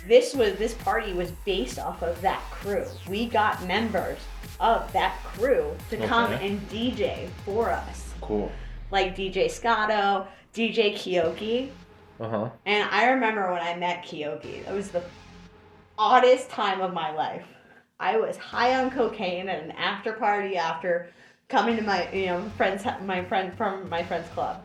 [0.07, 2.85] this was this party was based off of that crew.
[3.09, 4.17] We got members
[4.61, 8.49] of that crew to come and DJ for us, Cool.
[8.91, 11.69] like DJ Scotto, DJ Keoki.
[12.19, 12.49] Uh huh.
[12.65, 15.03] And I remember when I met Keoki, it was the
[15.97, 17.45] oddest time of my life.
[17.99, 21.09] I was high on cocaine at an after party after
[21.49, 24.63] coming to my you know friends my friend from my friend's club,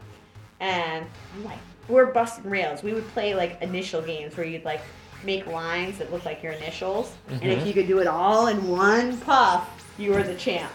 [0.61, 2.83] and I'm like we're busting rails.
[2.83, 4.81] We would play like initial games where you'd like
[5.25, 7.67] make lines that looked like your initials, and if Mhm.
[7.67, 9.69] you could do it all in one puff,
[9.99, 10.71] you were the champ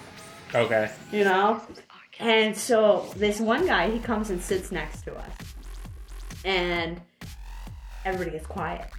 [0.54, 0.90] Okay.
[1.12, 1.62] you know?
[2.20, 5.32] And so this one guy, he comes and sits next to us.
[6.44, 7.00] And
[8.04, 8.90] everybody gets quiet.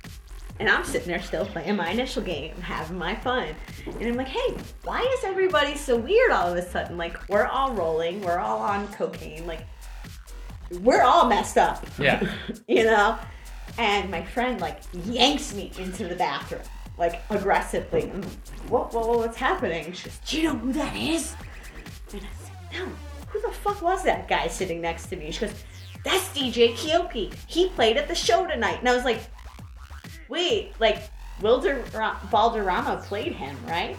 [0.60, 3.48] And I'm sitting there still playing my initial game, having my fun.
[3.86, 6.98] And I'm like, hey, why is everybody so weird all of a sudden?
[6.98, 9.66] Like, we're all rolling, we're all on cocaine, like,
[10.82, 11.82] we're all messed up.
[11.98, 12.30] Yeah.
[12.68, 13.18] you know?
[13.78, 16.60] And my friend, like, yanks me into the bathroom,
[16.98, 18.10] like, aggressively.
[18.10, 18.30] I'm like,
[18.68, 19.90] what, what, what's happening?
[19.94, 21.34] She goes, Do you know who that is?
[22.12, 22.92] And I said, No.
[23.28, 25.30] Who the fuck was that guy sitting next to me?
[25.30, 25.54] She goes,
[26.04, 27.32] That's DJ Keoki.
[27.46, 28.80] He played at the show tonight.
[28.80, 29.20] And I was like,
[30.30, 31.10] Wait, like,
[31.42, 31.82] Wilmer
[32.30, 33.96] Valderrama played him, right?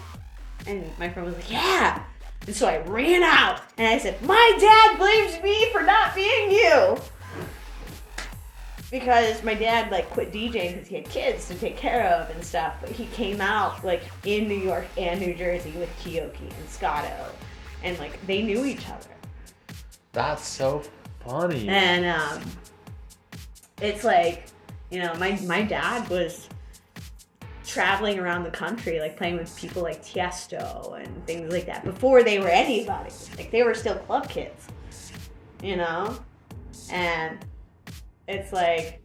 [0.67, 2.03] And my friend was like, Yeah.
[2.47, 6.51] And so I ran out and I said, My dad blames me for not being
[6.51, 6.97] you.
[8.89, 12.43] Because my dad like quit DJing because he had kids to take care of and
[12.43, 16.69] stuff, but he came out like in New York and New Jersey with Keoki and
[16.69, 17.31] Scotto,
[17.83, 19.07] and like they knew each other.
[20.11, 20.83] That's so
[21.25, 21.69] funny.
[21.69, 22.43] And um,
[23.81, 24.50] it's like,
[24.91, 26.47] you know, my my dad was
[27.65, 32.21] traveling around the country, like playing with people like Tiesto and things like that before
[32.23, 33.11] they were anybody.
[33.37, 34.67] Like they were still club kids,
[35.63, 36.17] you know.
[36.91, 37.45] And
[38.27, 39.01] it's like,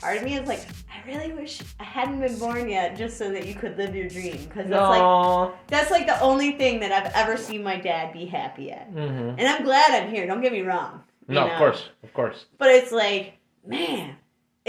[0.00, 3.32] part of me is like, I really wish I hadn't been born yet, just so
[3.32, 4.36] that you could live your dream.
[4.44, 8.26] Because that's like that's like the only thing that I've ever seen my dad be
[8.26, 8.88] happy at.
[8.88, 10.26] hmm And I'm glad I'm here.
[10.26, 11.02] Don't get me wrong.
[11.28, 11.52] No, know?
[11.52, 12.44] of course, of course.
[12.58, 14.16] But it's like, man,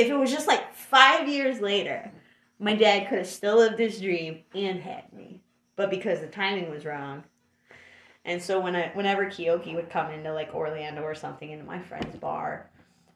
[0.01, 2.11] if it was just like five years later,
[2.59, 5.41] my dad could have still lived his dream and had me.
[5.75, 7.23] But because the timing was wrong.
[8.25, 11.79] And so when I, whenever Keoki would come into like Orlando or something into my
[11.81, 12.69] friend's bar,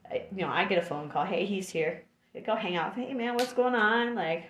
[0.10, 1.26] I, you know, I get a phone call.
[1.26, 2.04] Hey, he's here.
[2.36, 2.96] I go hang out.
[2.96, 4.16] Hey, man, what's going on?
[4.16, 4.50] Like,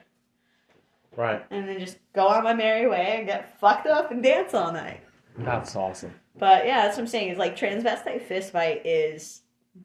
[1.16, 1.46] Right.
[1.50, 4.72] and then just go on my merry way and get fucked up and dance all
[4.72, 5.02] night.
[5.38, 6.14] That's awesome.
[6.38, 7.30] But yeah, that's what I'm saying.
[7.30, 9.42] Is like transvestite fist fight is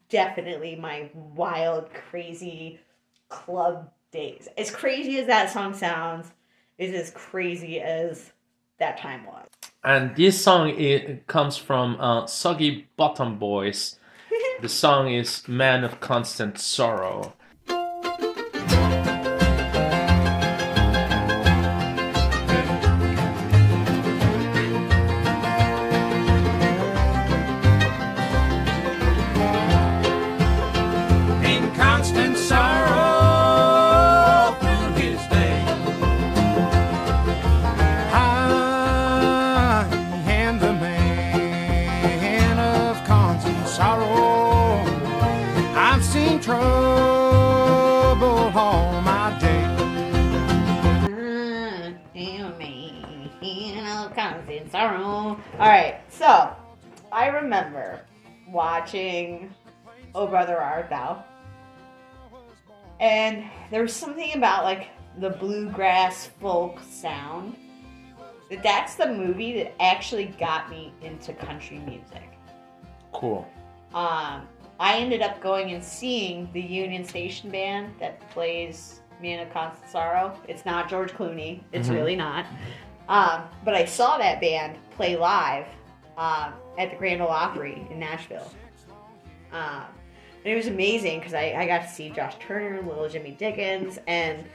[0.09, 2.79] definitely my wild, crazy
[3.29, 4.47] club days.
[4.57, 6.31] As crazy as that song sounds,
[6.77, 8.31] is as crazy as
[8.79, 9.47] that time was.
[9.83, 13.99] And this song it comes from uh, Soggy Bottom Boys.
[14.61, 17.33] the song is "Man of Constant Sorrow."
[58.51, 59.53] Watching
[60.13, 61.23] "Oh Brother Art Thou,"
[62.99, 67.55] and there was something about like the bluegrass folk sound.
[68.49, 72.29] That that's the movie that actually got me into country music.
[73.13, 73.47] Cool.
[73.93, 74.47] um,
[74.79, 79.89] I ended up going and seeing the Union Station band that plays Man of Constant
[79.91, 80.35] Sorrow.
[80.47, 81.59] It's not George Clooney.
[81.71, 81.93] It's Mhm.
[81.93, 82.45] really not.
[83.07, 85.67] Um, but I saw that band play live
[86.17, 88.51] um, at the Grand Ole Opry in Nashville.
[89.51, 89.85] Um,
[90.43, 93.99] and it was amazing because I, I got to see Josh Turner, Little Jimmy Dickens,
[94.07, 94.45] and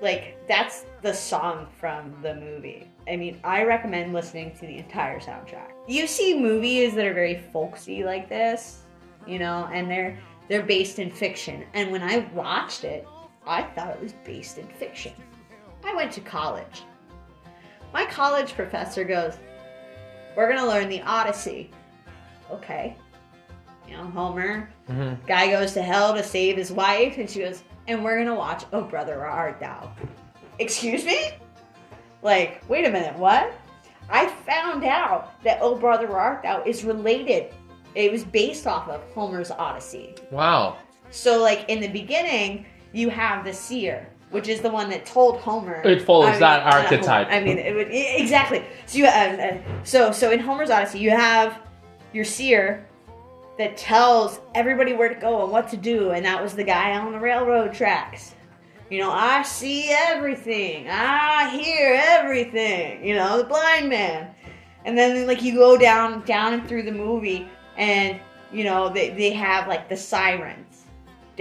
[0.00, 2.88] like that's the song from the movie.
[3.08, 5.70] I mean, I recommend listening to the entire soundtrack.
[5.86, 8.82] You see movies that are very folksy like this,
[9.26, 11.64] you know, and they're they're based in fiction.
[11.72, 13.06] And when I watched it,
[13.46, 15.12] I thought it was based in fiction.
[15.84, 16.82] I went to college.
[17.92, 19.34] My college professor goes,
[20.36, 21.70] "We're going to learn the Odyssey."
[22.50, 22.96] Okay.
[23.88, 25.26] You know, Homer, Mhm.
[25.26, 28.64] guy goes to hell to save his wife and she goes and we're gonna watch
[28.72, 29.90] oh brother where art thou
[30.60, 31.32] excuse me
[32.22, 33.52] like wait a minute what
[34.08, 37.52] i found out that oh brother where art thou is related
[37.96, 40.76] it was based off of homer's odyssey Wow.
[41.10, 45.38] so like in the beginning you have the seer which is the one that told
[45.38, 47.28] homer It follows I that archetype.
[47.28, 50.98] Homer, i mean it would exactly so you uh, uh, so so in homer's odyssey
[50.98, 51.60] you have
[52.12, 52.86] your seer
[53.58, 56.96] that tells everybody where to go and what to do, and that was the guy
[56.96, 58.34] on the railroad tracks.
[58.90, 63.04] You know, I see everything, I hear everything.
[63.04, 64.34] You know, the blind man.
[64.84, 68.18] And then like you go down down and through the movie, and
[68.52, 70.71] you know they they have like the sirens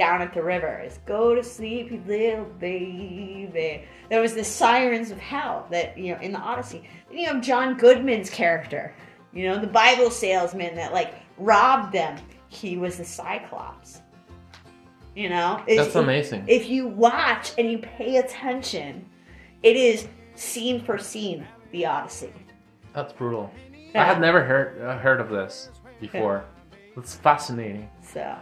[0.02, 0.82] down at the river.
[0.84, 3.86] It's go to sleep, you little baby.
[4.10, 6.90] There was the sirens of hell that you know in the Odyssey.
[7.08, 8.96] Then you have John Goodman's character.
[9.32, 12.18] You know, the Bible salesman that like robbed them.
[12.50, 14.02] He was the Cyclops.
[15.16, 16.46] You know, If- That's amazing.
[16.48, 19.06] If you watch and you pay attention,
[19.62, 22.34] it is scene for scene the Odyssey.
[22.94, 23.52] That's brutal.
[23.94, 24.02] Yeah.
[24.02, 26.44] I had never heard uh, heard of this before.
[26.98, 27.88] It's fascinating.
[28.02, 28.36] So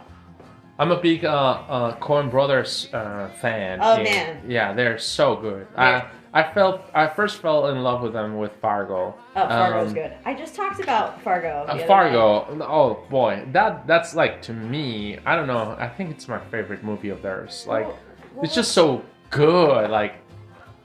[0.80, 1.28] I'm a big uh,
[1.68, 3.80] uh, Coen Brothers uh, fan.
[3.82, 4.42] Oh, and- man.
[4.48, 5.66] Yeah, they're so good.
[5.76, 6.08] Yeah.
[6.32, 9.14] I I felt I first fell in love with them with Fargo.
[9.36, 10.12] Oh, Fargo's Um, good.
[10.24, 11.66] I just talked about Fargo.
[11.68, 12.46] Uh, Fargo.
[12.62, 15.18] Oh boy, that that's like to me.
[15.26, 15.76] I don't know.
[15.78, 17.66] I think it's my favorite movie of theirs.
[17.68, 17.98] Like, Well,
[18.34, 19.90] what it's just so good.
[19.90, 20.14] Like,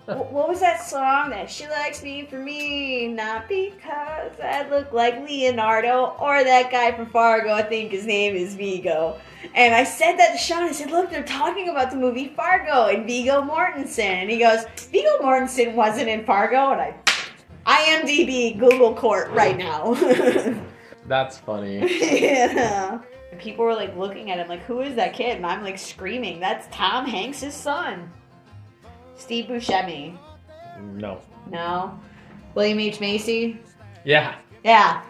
[0.05, 5.27] What was that song that she likes me for me, not because I look like
[5.27, 7.51] Leonardo or that guy from Fargo?
[7.51, 9.19] I think his name is Viggo.
[9.55, 10.63] And I said that to Sean.
[10.63, 14.65] I said, "Look, they're talking about the movie Fargo and Viggo Mortensen." And he goes,
[14.91, 16.95] "Viggo Mortensen wasn't in Fargo." And I,
[17.65, 19.95] IMDb, Google Court right now.
[21.07, 21.79] that's funny.
[22.21, 22.99] yeah.
[23.39, 25.37] People were like looking at him like, who is that kid?
[25.37, 28.11] And I'm like screaming, that's Tom Hanks' son.
[29.17, 30.17] Steve Buscemi.
[30.93, 31.19] no.
[31.49, 31.99] No.
[32.55, 32.99] William H.
[32.99, 33.59] Macy.
[34.03, 34.35] Yeah.
[34.63, 35.03] Yeah.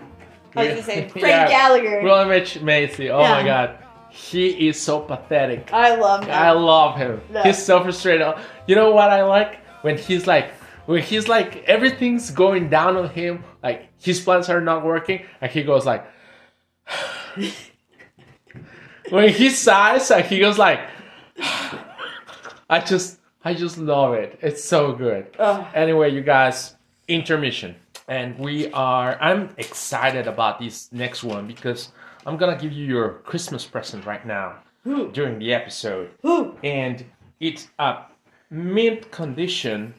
[0.55, 1.47] I was gonna say Frank Yeah.
[1.47, 2.01] Gallagher.
[2.01, 3.09] William H Macy.
[3.09, 3.77] Oh my god,
[4.09, 5.69] he is so pathetic.
[5.71, 6.31] I love him.
[6.31, 7.21] I love him.
[7.31, 7.43] Yeah.
[7.43, 8.33] He's so frustrated.
[8.67, 10.51] You know what I like when he's like
[10.87, 15.51] when he's like everything's going down on him, like his plans are not working, and
[15.51, 16.05] he goes like
[19.09, 20.79] when he sighs, and he goes like
[22.69, 24.39] I just I just love it.
[24.41, 25.27] It's so good.
[25.73, 26.75] Anyway, you guys,
[27.07, 27.75] intermission.
[28.07, 31.91] And we are I'm excited about this next one because
[32.25, 36.09] I'm gonna give you your Christmas present right now during the episode.
[36.25, 36.55] Ooh.
[36.63, 37.05] And
[37.39, 38.03] it's a
[38.49, 39.93] mint condition,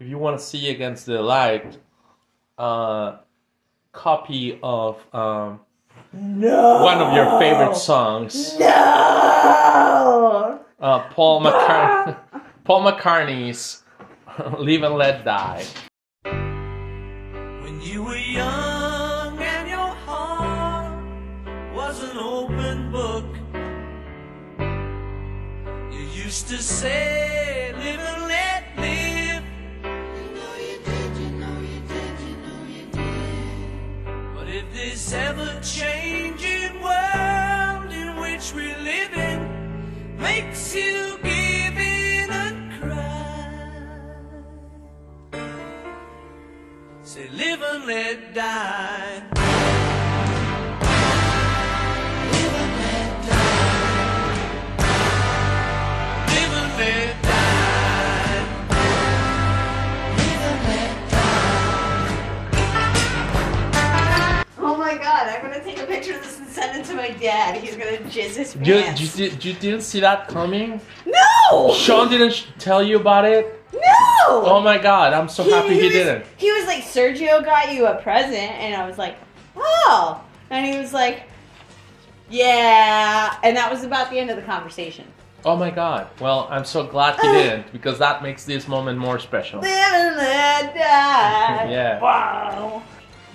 [0.00, 1.78] if you want to see against the light,
[2.58, 3.16] uh,
[3.92, 5.60] copy of um,
[6.12, 6.82] No.
[6.82, 10.60] one of your favorite songs, No.
[10.80, 12.16] uh, Paul McCartney,
[12.64, 13.82] Paul McCartney's
[14.58, 15.64] "Live and Let Die."
[16.24, 20.94] When you were young and your heart
[21.74, 23.26] was an open book,
[25.92, 29.44] you used to say, Live and let live.
[29.84, 34.34] You know you did, you know you did, you know you did.
[34.34, 41.18] But if this ever changing world in which we live in makes you
[47.14, 49.22] Say, live and let die.
[52.32, 53.94] Live and let die.
[56.26, 58.40] Live and let die.
[60.18, 60.90] Live and let
[64.58, 67.10] Oh my god, I'm gonna take a picture of this and send it to my
[67.10, 67.62] dad.
[67.62, 69.00] He's gonna jizz his You, pants.
[69.00, 70.80] you, did- you didn't see that coming?
[71.06, 71.72] no!
[71.74, 73.63] Sean didn't tell you about it?
[74.28, 76.26] Oh my god, I'm so happy he, was, didn't.
[76.36, 79.16] He was like, Sergio got you a present, and I was like,
[79.56, 80.22] oh.
[80.50, 81.24] And he was like,
[82.28, 83.38] yeah.
[83.42, 85.06] And that was about the end of the conversation.
[85.44, 86.08] Oh my god.
[86.20, 89.60] Well, I'm so glad he didn't because that makes this moment more special.
[89.60, 91.70] Live and let die.
[91.70, 92.00] Yeah.
[92.00, 92.82] Wow.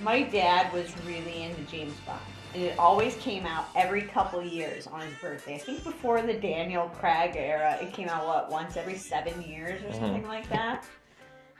[0.02, 2.18] My dad was really into James Bond.
[2.54, 5.54] And it always came out every couple years on his birthday.
[5.54, 9.82] I think before the Daniel Craig era, it came out what once every seven years
[9.82, 10.00] or mm-hmm.
[10.00, 10.84] something like that.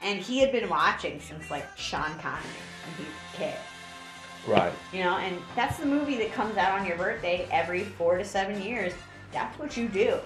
[0.01, 2.43] And he had been watching since like Sean Connery
[2.85, 3.55] when he was a kid.
[4.47, 4.73] Right.
[4.91, 8.25] You know, and that's the movie that comes out on your birthday every four to
[8.25, 8.93] seven years.
[9.31, 10.19] That's what you do.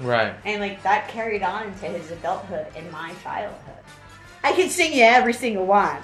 [0.00, 0.34] Right.
[0.44, 3.82] And like that carried on into his adulthood and my childhood.
[4.44, 5.98] I could sing you every single one.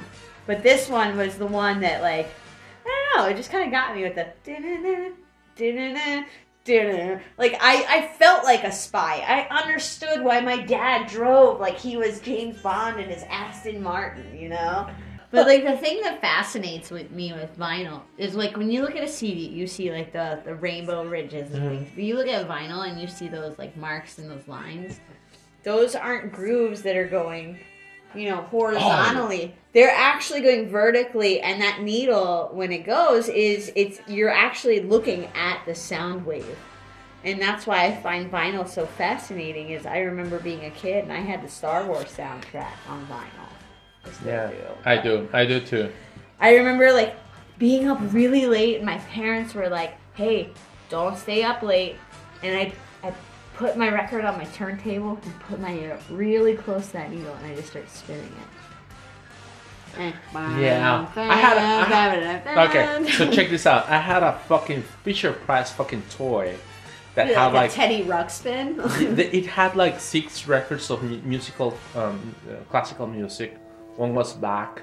[0.47, 2.29] But this one was the one that like
[2.85, 5.11] I don't know, it just kinda got me with the da-na-na,
[5.57, 6.25] da-na-na,
[6.65, 7.21] da-na.
[7.39, 9.25] like I, I felt like a spy.
[9.27, 14.37] I understood why my dad drove like he was James Bond in his Aston Martin,
[14.37, 14.89] you know?
[15.33, 18.95] But like the thing that fascinates with me with vinyl is like when you look
[18.95, 21.77] at a CD, you see like the the rainbow ridges and mm-hmm.
[21.77, 21.91] things.
[21.95, 25.01] But you look at vinyl and you see those like marks and those lines.
[25.65, 27.59] Those aren't grooves that are going,
[28.15, 29.55] you know, horizontally.
[29.55, 29.59] Oh.
[29.73, 35.27] They're actually going vertically, and that needle when it goes is it's you're actually looking
[35.35, 36.59] at the sound wave.
[37.25, 39.71] And that's why I find vinyl so fascinating.
[39.71, 43.49] Is I remember being a kid and I had the Star Wars soundtrack on vinyl.
[44.05, 44.49] I Yeah.
[44.51, 44.57] do.
[44.85, 45.29] I do.
[45.33, 45.93] I do too.
[46.41, 47.15] I remember like
[47.59, 50.51] being up really late, and my parents were like, "Hey,
[50.89, 51.97] don't stay up late."
[52.43, 52.73] And I, I
[53.55, 57.11] put my record on my turntable and put my ear up really close to that
[57.11, 59.99] needle, and I just start spinning it.
[59.99, 60.13] Eh.
[60.59, 61.07] Yeah.
[61.17, 63.89] I had a- I Okay, so check this out.
[63.91, 66.55] I had a fucking Fisher Price fucking toy
[67.15, 68.79] that Yeah, had like, like Teddy Ruxpin.
[69.35, 73.59] it had like six records of musical um, uh, classical music
[73.97, 74.81] one was bach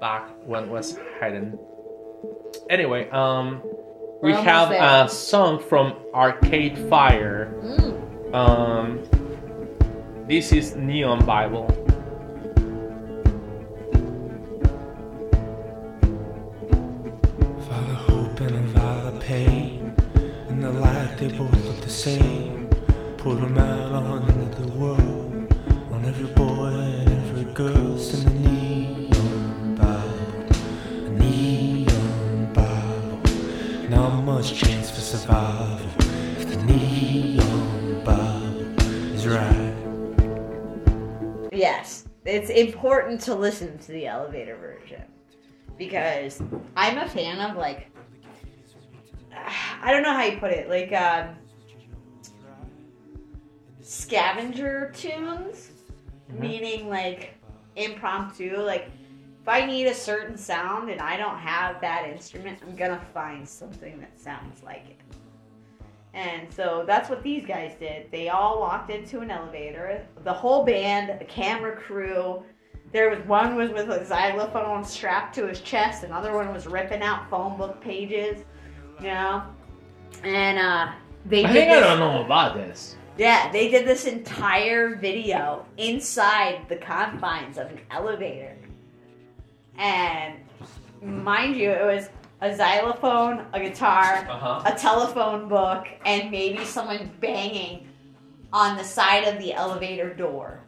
[0.00, 1.58] bach one was haydn
[2.70, 3.60] anyway um
[4.20, 8.34] we We're have a song from arcade fire Mm.
[8.34, 9.00] um
[10.28, 11.66] this is neon bible
[17.68, 19.94] Father hope and a father pain.
[20.48, 22.68] And the light, they both look the same.
[23.16, 24.27] Put them out on
[34.48, 35.86] much chance for survival.
[36.38, 38.82] If the neon Bible
[39.14, 39.74] is right.
[41.52, 45.02] Yes, it's important to listen to the elevator version
[45.76, 46.40] because
[46.76, 47.90] I'm a fan of like
[49.82, 51.36] I don't know how you put it, like um,
[53.80, 55.70] scavenger tunes,
[56.30, 57.34] meaning like
[57.76, 58.56] impromptu.
[58.58, 58.90] Like
[59.48, 63.48] if I need a certain sound and I don't have that instrument, I'm gonna find
[63.48, 65.00] something that sounds like it.
[66.12, 68.10] And so that's what these guys did.
[68.10, 70.06] They all walked into an elevator.
[70.22, 72.42] The whole band, the camera crew.
[72.92, 76.04] There was one was with a xylophone strapped to his chest.
[76.04, 78.44] Another one was ripping out phone book pages.
[79.00, 79.44] You know,
[80.24, 80.92] and uh,
[81.24, 86.68] they i think i don't know about this yeah, they did this entire video inside
[86.68, 88.54] the confines of an elevator.
[89.78, 90.34] And
[91.02, 92.08] mind you, it was
[92.40, 94.62] a xylophone, a guitar, Uh-huh.
[94.66, 97.88] a telephone book, and maybe someone banging
[98.52, 100.60] on the side of the elevator door.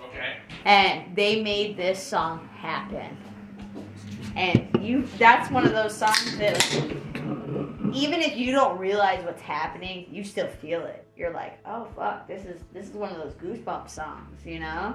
[0.00, 3.16] okay And they made this song happen.
[4.36, 6.96] And you that's one of those songs that like,
[7.94, 11.06] even if you don't realize what's happening, you still feel it.
[11.16, 14.94] You're like, oh fuck, this is this is one of those goosebump songs, you know?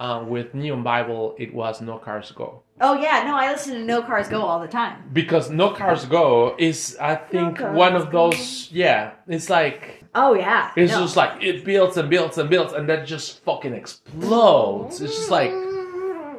[0.00, 3.84] Uh, with neon bible it was no cars go Oh yeah, no, I listen to
[3.84, 5.08] No Cars Go all the time.
[5.12, 8.30] because no cars go is i think Cars one of Go.
[8.30, 10.70] those yeah it's like Oh yeah.
[10.76, 11.00] It's no.
[11.02, 15.00] just like it builds and builds and builds and then just fucking explodes.
[15.00, 15.50] It's just like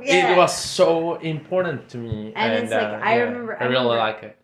[0.01, 0.31] Yeah.
[0.31, 3.67] it was so important to me, And it's like, uh, I yeah, remember- I I
[3.67, 4.37] really remember- like it.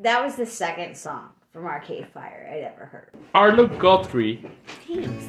[0.00, 3.10] That was the second song from Arcade Fire I'd ever heard.
[3.32, 4.42] Arlo Guthrie,
[4.88, 5.24] Thanks.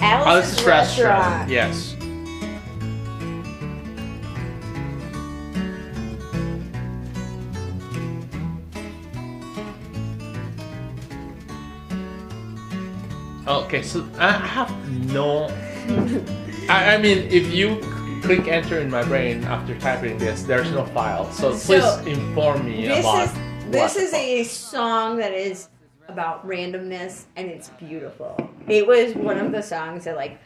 [0.00, 1.48] Alice's, Alice's oh, Restaurant.
[1.48, 1.50] Restaurant.
[1.50, 1.96] Yes.
[13.46, 14.70] Okay, so I have
[15.12, 15.44] no.
[16.68, 17.78] I, I mean, if you
[18.22, 21.30] click enter in my brain after typing this, there's no file.
[21.30, 23.24] So please So, inform me This about.
[23.28, 25.68] is this is a song that is
[26.08, 28.45] about randomness and it's beautiful.
[28.68, 30.40] It was one of the songs that like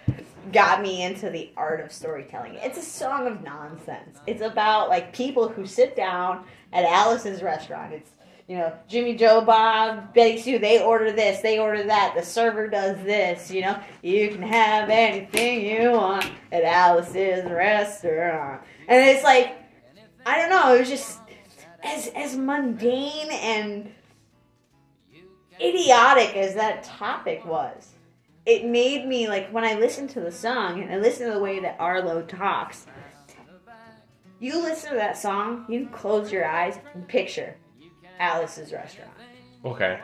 [0.52, 2.54] got me into the art of storytelling.
[2.56, 4.18] It's a song of nonsense.
[4.26, 7.92] It's about like people who sit down at Alice's restaurant.
[7.92, 8.10] It's
[8.46, 12.66] you know, Jimmy Joe Bob, Betty Sue, they order this, they order that, the server
[12.66, 18.60] does this, you know, you can have anything you want at Alice's restaurant.
[18.88, 19.56] And it's like
[20.26, 20.74] I don't know.
[20.74, 21.20] It was just
[21.82, 23.90] as as mundane and
[25.60, 27.88] idiotic as that topic was,
[28.46, 31.42] it made me like when I listened to the song and I listened to the
[31.42, 32.86] way that Arlo talks.
[34.38, 37.56] You listen to that song, you close your eyes and picture
[38.18, 39.12] Alice's restaurant
[39.64, 40.00] Okay.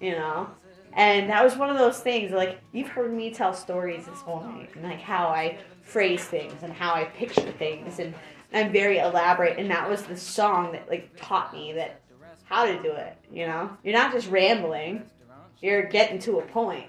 [0.00, 0.48] you know
[0.92, 4.42] and that was one of those things like you've heard me tell stories this whole
[4.44, 8.14] night and like how i phrase things and how i picture things and
[8.52, 12.00] i'm very elaborate and that was the song that like taught me that
[12.44, 15.02] how to do it you know you're not just rambling
[15.60, 16.86] you're getting to a point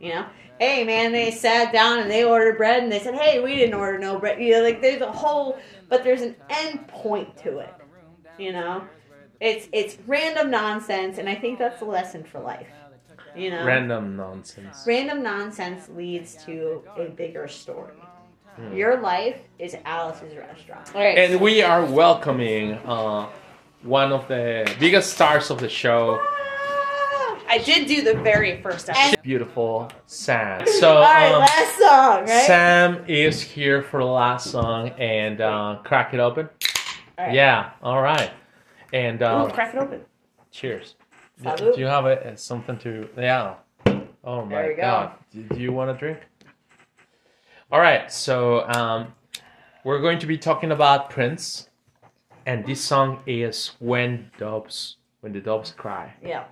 [0.00, 0.26] you know?
[0.58, 3.74] Hey man they sat down and they ordered bread and they said hey we didn't
[3.74, 4.40] order no bread.
[4.40, 7.74] You know like there's a whole but there's an end point to it
[8.38, 8.86] you know?
[9.40, 12.68] It's it's random nonsense and i think that's the lesson for life
[13.36, 13.64] you know?
[13.64, 14.84] Random nonsense.
[14.86, 17.94] random nonsense leads to a bigger story.
[18.72, 20.94] Your life is alice's restaurant.
[20.94, 21.18] All right.
[21.18, 23.28] And we are welcoming uh,
[23.82, 26.24] one of the biggest stars of the show,
[27.54, 29.22] I did do the very first episode.
[29.22, 30.66] beautiful Sam.
[30.80, 35.40] So all right um, last song right Sam is here for the last song, and
[35.40, 36.48] uh, crack it open.
[37.16, 37.32] All right.
[37.32, 37.70] Yeah.
[37.80, 38.32] All right.
[38.92, 40.00] And uh, Ooh, crack it open.
[40.50, 40.96] cheers.
[41.40, 41.74] Do, Salud.
[41.76, 43.08] do you have a, something to?
[43.16, 43.54] Yeah.
[44.24, 44.82] Oh my There go.
[44.82, 45.12] god.
[45.30, 46.18] Do, do you want a drink?
[47.70, 48.10] All right.
[48.10, 49.14] So um,
[49.84, 51.68] we're going to be talking about Prince,
[52.46, 56.46] and this song is "When Doves When the Doves Cry." yeah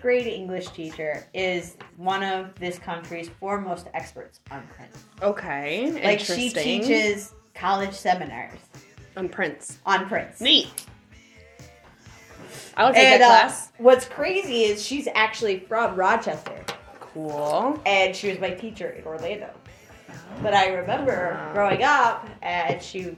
[0.00, 5.92] grade english teacher is one of this country's foremost experts on prince Okay.
[6.04, 8.58] like she teaches college seminars
[9.16, 9.78] on Prince.
[9.86, 10.68] on prince Neat.
[12.76, 13.72] I would take and that uh, class.
[13.78, 16.64] what's crazy is she's actually from rochester
[17.00, 17.78] Cool.
[17.86, 19.50] and she was my teacher in Orlando.
[20.42, 23.16] But I remember growing up, and she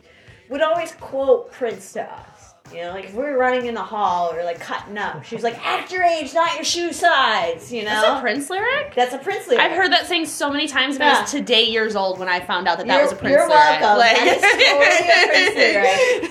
[0.49, 2.27] would always quote Prince to us.
[2.73, 5.35] You know, like if we were running in the hall or like cutting up, she
[5.35, 8.95] was like, "Act your age, not your shoe size." You know, That's a Prince lyric?
[8.95, 9.61] That's a Prince lyric.
[9.63, 12.41] I've heard that saying so many times, but I was today years old when I
[12.41, 13.81] found out that that You're- was a Prince you're lyric.
[13.81, 13.99] welcome.
[13.99, 16.27] That is totally a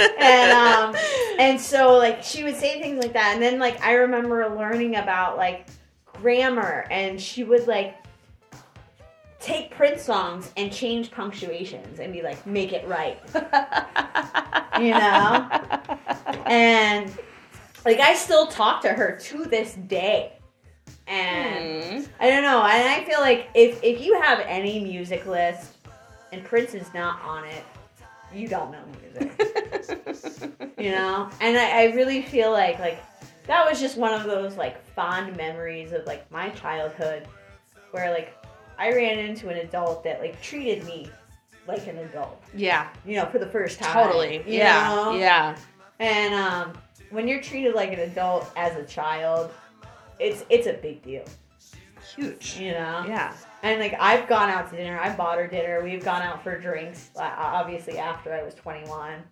[0.00, 0.96] Prince and um,
[1.38, 4.96] and so like she would say things like that, and then like I remember learning
[4.96, 5.66] about like
[6.20, 7.96] grammar, and she would like
[9.40, 13.18] take Prince songs and change punctuations and be like, make it right,
[14.80, 15.48] you know.
[16.46, 17.12] And
[17.84, 20.38] like I still talk to her to this day,
[21.06, 21.84] and.
[21.84, 22.10] Hmm.
[22.20, 25.72] I don't know, and I feel like if if you have any music list
[26.32, 27.64] and Prince is not on it,
[28.32, 29.32] you don't know music.
[30.78, 31.28] you know?
[31.40, 33.02] And I, I really feel like like
[33.46, 37.26] that was just one of those like fond memories of like my childhood
[37.90, 38.34] where like
[38.80, 41.08] I ran into an adult that like treated me
[41.68, 43.92] like an adult, yeah, you know, for the first time.
[43.92, 44.38] totally.
[44.38, 45.16] you Yeah, know?
[45.16, 45.56] yeah.
[46.00, 46.72] And um
[47.10, 49.52] when you're treated like an adult as a child,
[50.18, 51.24] it's it's a big deal.
[52.16, 52.56] Huge.
[52.58, 53.04] You know?
[53.06, 53.34] Yeah.
[53.62, 55.82] And like I've gone out to dinner, I bought her dinner.
[55.82, 59.22] We've gone out for drinks, uh, obviously after I was 21.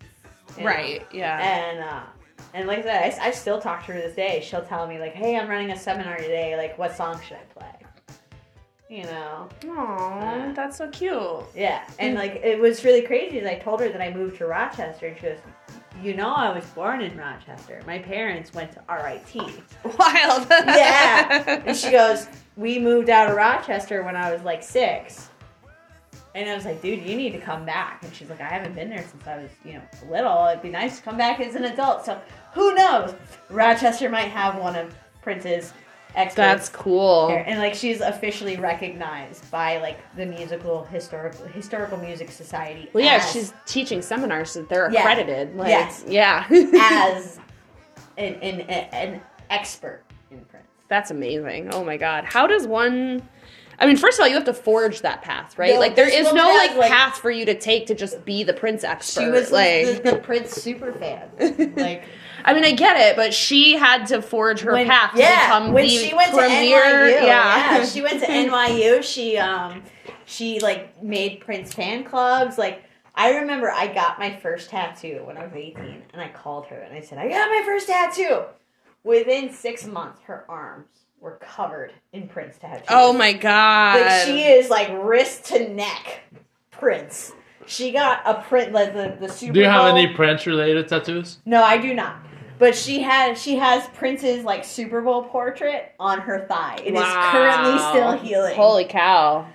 [0.56, 0.66] you know.
[0.68, 1.06] Right.
[1.12, 1.40] Yeah.
[1.40, 2.02] And uh,
[2.54, 4.42] and like I said, I, I still talk to her to this day.
[4.46, 6.56] She'll tell me like, "Hey, I'm running a seminar today.
[6.56, 7.87] Like, what song should I play?"
[8.88, 9.48] You know?
[9.60, 11.44] Aww, uh, that's so cute.
[11.54, 11.86] Yeah.
[11.98, 12.20] And mm.
[12.20, 13.38] like it was really crazy.
[13.38, 15.38] Is I told her that I moved to Rochester, and she goes,
[16.02, 17.82] "You know, I was born in Rochester.
[17.86, 19.34] My parents went to RIT."
[19.98, 20.46] Wild.
[20.50, 21.62] Yeah.
[21.66, 25.28] And she goes, We moved out of Rochester when I was like six.
[26.34, 28.04] And I was like, dude, you need to come back.
[28.04, 30.46] And she's like, I haven't been there since I was, you know, little.
[30.46, 32.04] It'd be nice to come back as an adult.
[32.04, 32.20] So
[32.52, 33.14] who knows?
[33.50, 35.72] Rochester might have one of Prince's
[36.18, 36.36] experts.
[36.36, 37.28] That's cool.
[37.28, 42.88] And like she's officially recognized by like the musical historical historical music society.
[42.92, 45.00] Well, yeah, as- she's teaching seminars that they're Yeah.
[45.00, 45.56] accredited.
[45.56, 46.04] Like, Yes.
[46.08, 46.44] Yeah.
[46.50, 47.38] as
[48.18, 50.66] an, an, an expert in Prince.
[50.88, 51.72] That's amazing.
[51.72, 52.24] Oh my god.
[52.24, 53.22] How does one
[53.80, 55.74] I mean, first of all, you have to forge that path, right?
[55.74, 58.42] No, like there is no like, like- path for you to take to just be
[58.42, 59.20] the Prince expert.
[59.20, 61.28] She was like, the, the Prince super fan.
[61.76, 62.02] Like
[62.44, 65.46] I mean, I get it, but she had to forge her when, path to yeah,
[65.46, 66.80] become when the she went premier.
[66.82, 67.78] to NYU, yeah.
[67.78, 67.84] yeah.
[67.84, 69.02] she went to NYU.
[69.02, 69.82] She um,
[70.24, 72.58] she like made Prince fan clubs.
[72.58, 72.84] Like
[73.14, 76.76] I remember, I got my first tattoo when I was eighteen, and I called her
[76.78, 78.42] and I said, "I got my first tattoo."
[79.04, 80.86] Within six months, her arms
[81.20, 82.86] were covered in Prince tattoos.
[82.90, 84.00] oh my god!
[84.00, 86.20] Like she is like wrist to neck
[86.70, 87.32] Prince.
[87.66, 90.88] She got a print like the the Super Do you have Bowl- any Prince related
[90.88, 91.38] tattoos?
[91.44, 92.16] No, I do not.
[92.58, 96.76] But she had she has Prince's like Super Bowl portrait on her thigh.
[96.84, 97.28] It is Wow.
[97.32, 98.56] currently still healing.
[98.56, 99.46] Holy cow!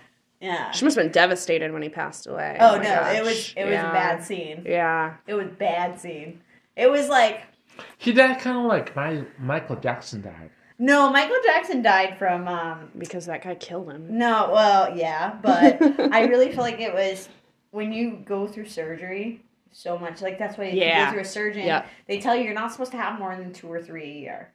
[0.41, 0.71] yeah.
[0.71, 2.57] She must have been devastated when he passed away.
[2.59, 3.15] Oh, my no, gosh.
[3.17, 3.89] it was it was Yeah.
[3.89, 4.63] a bad scene.
[4.65, 5.15] Yeah.
[5.27, 6.41] It was bad scene.
[6.75, 7.41] It was like
[7.97, 10.49] He died kind of like my, Michael Jackson died.
[10.79, 14.17] no, Michael Jackson died from um Because that guy killed him.
[14.17, 15.81] no, well, yeah, but
[16.13, 17.29] I really feel like it was
[17.71, 19.41] when you go through surgery
[19.73, 21.05] so much like that's why if you Yeah.
[21.07, 21.85] go through a surgeon Yeah.
[22.07, 24.53] they tell you you're not supposed to have more than two or three a year.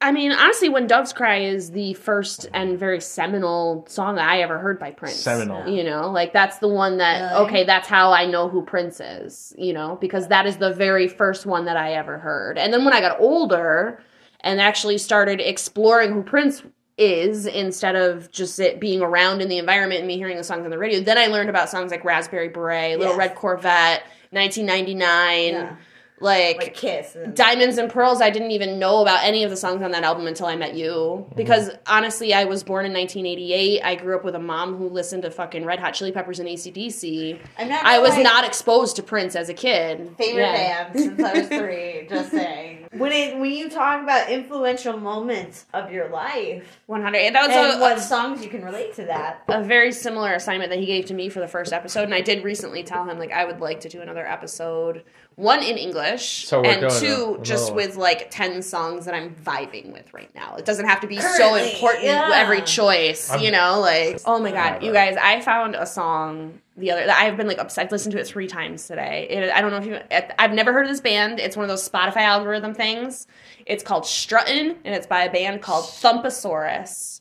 [0.00, 4.42] I mean, honestly, When Doves Cry is the first and very seminal song that I
[4.42, 5.16] ever heard by Prince.
[5.16, 5.66] Seminal.
[5.66, 7.46] You know, like that's the one that, Really?
[7.46, 11.08] okay, that's how I know who Prince is, you know, because that is the very
[11.08, 12.58] first one that I ever heard.
[12.58, 14.02] And then when I got older
[14.40, 16.62] and actually started exploring who Prince
[16.98, 20.64] is instead of just it being around in the environment and me hearing the songs
[20.64, 23.18] on the radio, then I learned about songs like Raspberry Beret, Little Yes.
[23.18, 24.02] Red Corvette,
[24.34, 25.76] 1999, Yeah.
[26.20, 27.16] Like Like Kiss.
[27.16, 30.04] And, Diamonds and Pearls, I didn't even know about any of the songs on that
[30.04, 30.90] album until I met you.
[30.90, 31.34] Mm-hmm.
[31.36, 33.82] Because honestly, I was born in 1988.
[33.82, 36.48] I grew up with a mom who listened to fucking Red Hot Chili Peppers and
[36.48, 37.38] ACDC.
[37.58, 40.14] I'm not I was like, not exposed to Prince as a kid.
[40.16, 40.84] favorite Yeah.
[40.88, 42.06] band since I was three.
[42.10, 42.88] just saying.
[42.92, 47.34] When it when you talk about influential moments of your life 100.
[47.34, 49.42] That was and a, what songs you can relate to that.
[49.48, 52.04] a very similar assignment that he gave to me for the first episode.
[52.04, 55.02] And I did recently tell him, like, I would like to do another episode.
[55.36, 59.92] One in English, So and two just another with like 10 songs that I'm vibing
[59.92, 60.54] with right now.
[60.56, 62.30] It doesn't have to be so important, yeah.
[62.32, 63.80] every choice, I'm- you know?
[63.80, 67.46] Like, oh my god, you guys, I found a song the other that I've been
[67.48, 67.78] like obsessed.
[67.86, 69.26] I've listened to it three times today.
[69.30, 69.98] It, I don't know if you,
[70.38, 71.38] I've never heard of this band.
[71.40, 73.26] It's one of those Spotify algorithm things.
[73.66, 77.20] It's called Struttin', and it's by a band called Thumpasaurus.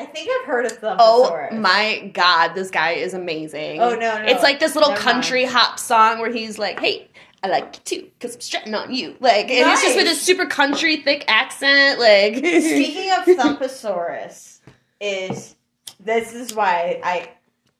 [0.00, 0.96] I think I've heard of them.
[1.00, 3.80] Oh my god, this guy is amazing.
[3.80, 4.24] Oh, no, no.
[4.26, 7.08] It's like this little Never country hop song where he's like, "Hey,
[7.42, 10.14] I like you too, cause I'm strutting on you." Like, and it's just with a
[10.14, 12.00] super country thick accent.
[12.00, 14.60] Like, Speaking of Thumpasaurus,
[15.00, 15.56] is
[16.00, 17.30] this is why I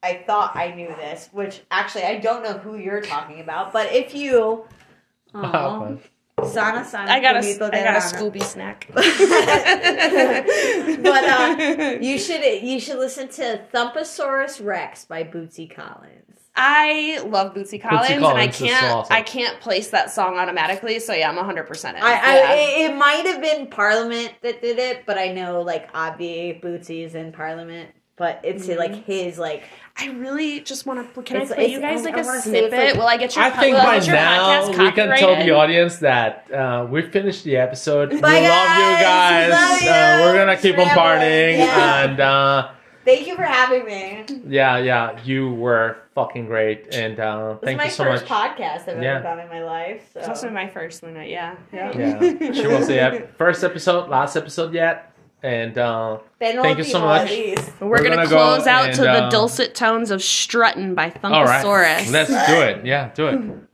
[0.03, 3.93] I thought I knew this, which actually I don't know who you're talking about, but
[3.93, 4.65] if you
[5.35, 5.97] Aw.
[6.45, 8.01] Sana Sana I got a, got a.
[8.01, 8.87] Scooby snack.
[8.95, 9.05] but
[11.25, 16.28] uh, you should you should listen to Thumpasaurus Rex by Bootsy Collins.
[16.61, 19.15] I love Bootsy Collins, and I can't, awesome.
[19.17, 20.99] I can't place that song automatically.
[20.99, 21.97] So yeah, I'm 100 percent.
[21.99, 22.53] I, I Yeah.
[22.55, 27.05] it, it might have been Parliament that did it, but I know like Obvi Bootsy
[27.05, 28.79] is in Parliament, but it's Mm-hmm.
[28.79, 29.63] like his like
[30.01, 31.23] I really just want to.
[31.23, 32.87] Can It's- I play it's- you guys I- like I a wanna say it's snippet?
[32.87, 33.45] like- will I get your?
[33.45, 37.57] I think will by now we can tell the audience that uh, we finished the
[37.57, 38.13] episode.
[38.13, 39.03] we Bye, love you guys.
[39.03, 39.51] guys.
[39.51, 39.91] Love you.
[39.91, 42.05] Uh, we're gonna keep on partying, Yeah.
[42.05, 42.69] and uh,
[43.09, 44.23] Thank you for having me.
[44.47, 48.87] Yeah, yeah, you were fucking great, and uh, was thank my you so first podcast
[48.87, 49.15] I've Yeah.
[49.15, 50.11] ever done in my life.
[50.13, 50.21] So.
[50.21, 51.15] It's also my first one.
[51.15, 51.97] Yeah, yeah.
[51.97, 56.85] Yeah, she was the ep- first episode, last episode yet, and uh, Ben Thank you
[56.85, 57.31] so much.
[57.31, 60.95] We're, We're gonna, gonna close go out and, to the uh, dulcet tones of "Struttin'
[60.95, 62.85] by all right, let's do it.
[62.85, 63.41] Yeah, do it.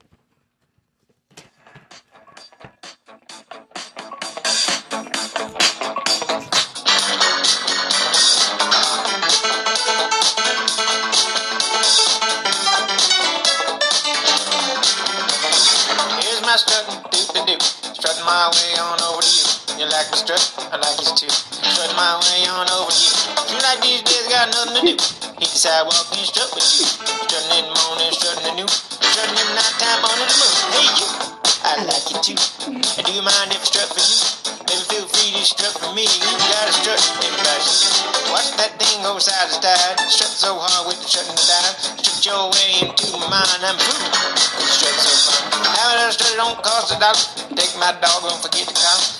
[18.54, 19.46] way on over to you.
[19.82, 20.42] You like my strut?
[20.70, 21.30] I like yours too.
[21.30, 23.12] Strutting my way on over to you.
[23.50, 24.94] You like these days, got nothing to do.
[25.42, 26.86] Hit the sidewalk and strut with you.
[27.26, 28.70] Strutting in the morning, strutting at noon.
[28.70, 30.54] Strutting in the nighttime under the moon.
[30.70, 31.08] Hey you,
[31.66, 32.38] I like you too.
[32.70, 34.18] And do you mind if I strut for you?
[34.70, 36.06] Baby, feel free to strut for me.
[36.06, 37.66] You gotta strut, everybody.
[38.30, 39.98] Watch that thing go side to side.
[40.06, 41.74] Strut so hard with the strutting style.
[41.98, 43.62] Strut your way into my mind.
[43.66, 43.78] I'm.
[43.78, 45.33] Strut so fun.
[45.84, 47.12] Strut don't cost a dollar.
[47.52, 48.72] Take my dog and forget.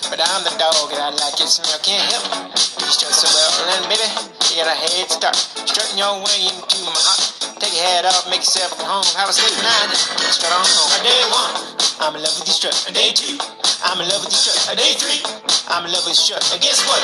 [0.09, 1.77] But I'm the dog and I like your smell.
[1.85, 2.57] Can't help it.
[2.81, 3.53] You so well.
[3.69, 4.01] And baby,
[4.49, 5.37] you got a head start.
[5.37, 7.21] Strutting your way into my heart.
[7.61, 9.05] Take your off, make yourself at home.
[9.13, 9.93] Have a sleep night.
[9.93, 11.05] On home.
[11.05, 11.53] Day one,
[12.01, 12.73] I'm in love with your strut.
[12.89, 13.37] A day two,
[13.85, 14.73] I'm in love with your strut.
[14.73, 15.21] A day three,
[15.69, 16.49] I'm in love with your strut.
[16.49, 16.97] And guess what?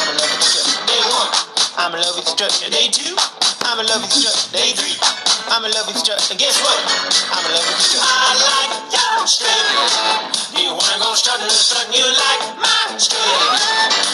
[0.00, 0.80] I'm in love with your strut.
[0.88, 1.30] Day one,
[1.76, 2.56] I'm in love with the strut.
[2.72, 3.12] Day two,
[3.64, 4.36] I'm in love with the strut.
[4.52, 4.94] Day three,
[5.48, 6.20] I'm in love with the strut.
[6.30, 6.78] And guess what?
[7.32, 8.04] I'm in love with the strut.
[8.04, 10.28] I like your strut.
[10.60, 11.96] You wanna go strutting and strutting?
[11.96, 13.20] You like my strut.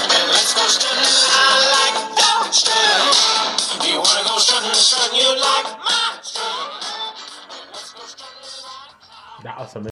[0.06, 1.02] Then let's go strutting.
[1.02, 3.90] I like your strut.
[3.90, 5.18] You wanna go strutting and strutting?
[5.18, 6.70] You like my strut.
[7.74, 9.44] Let's go strutting.
[9.44, 9.88] That was amazing.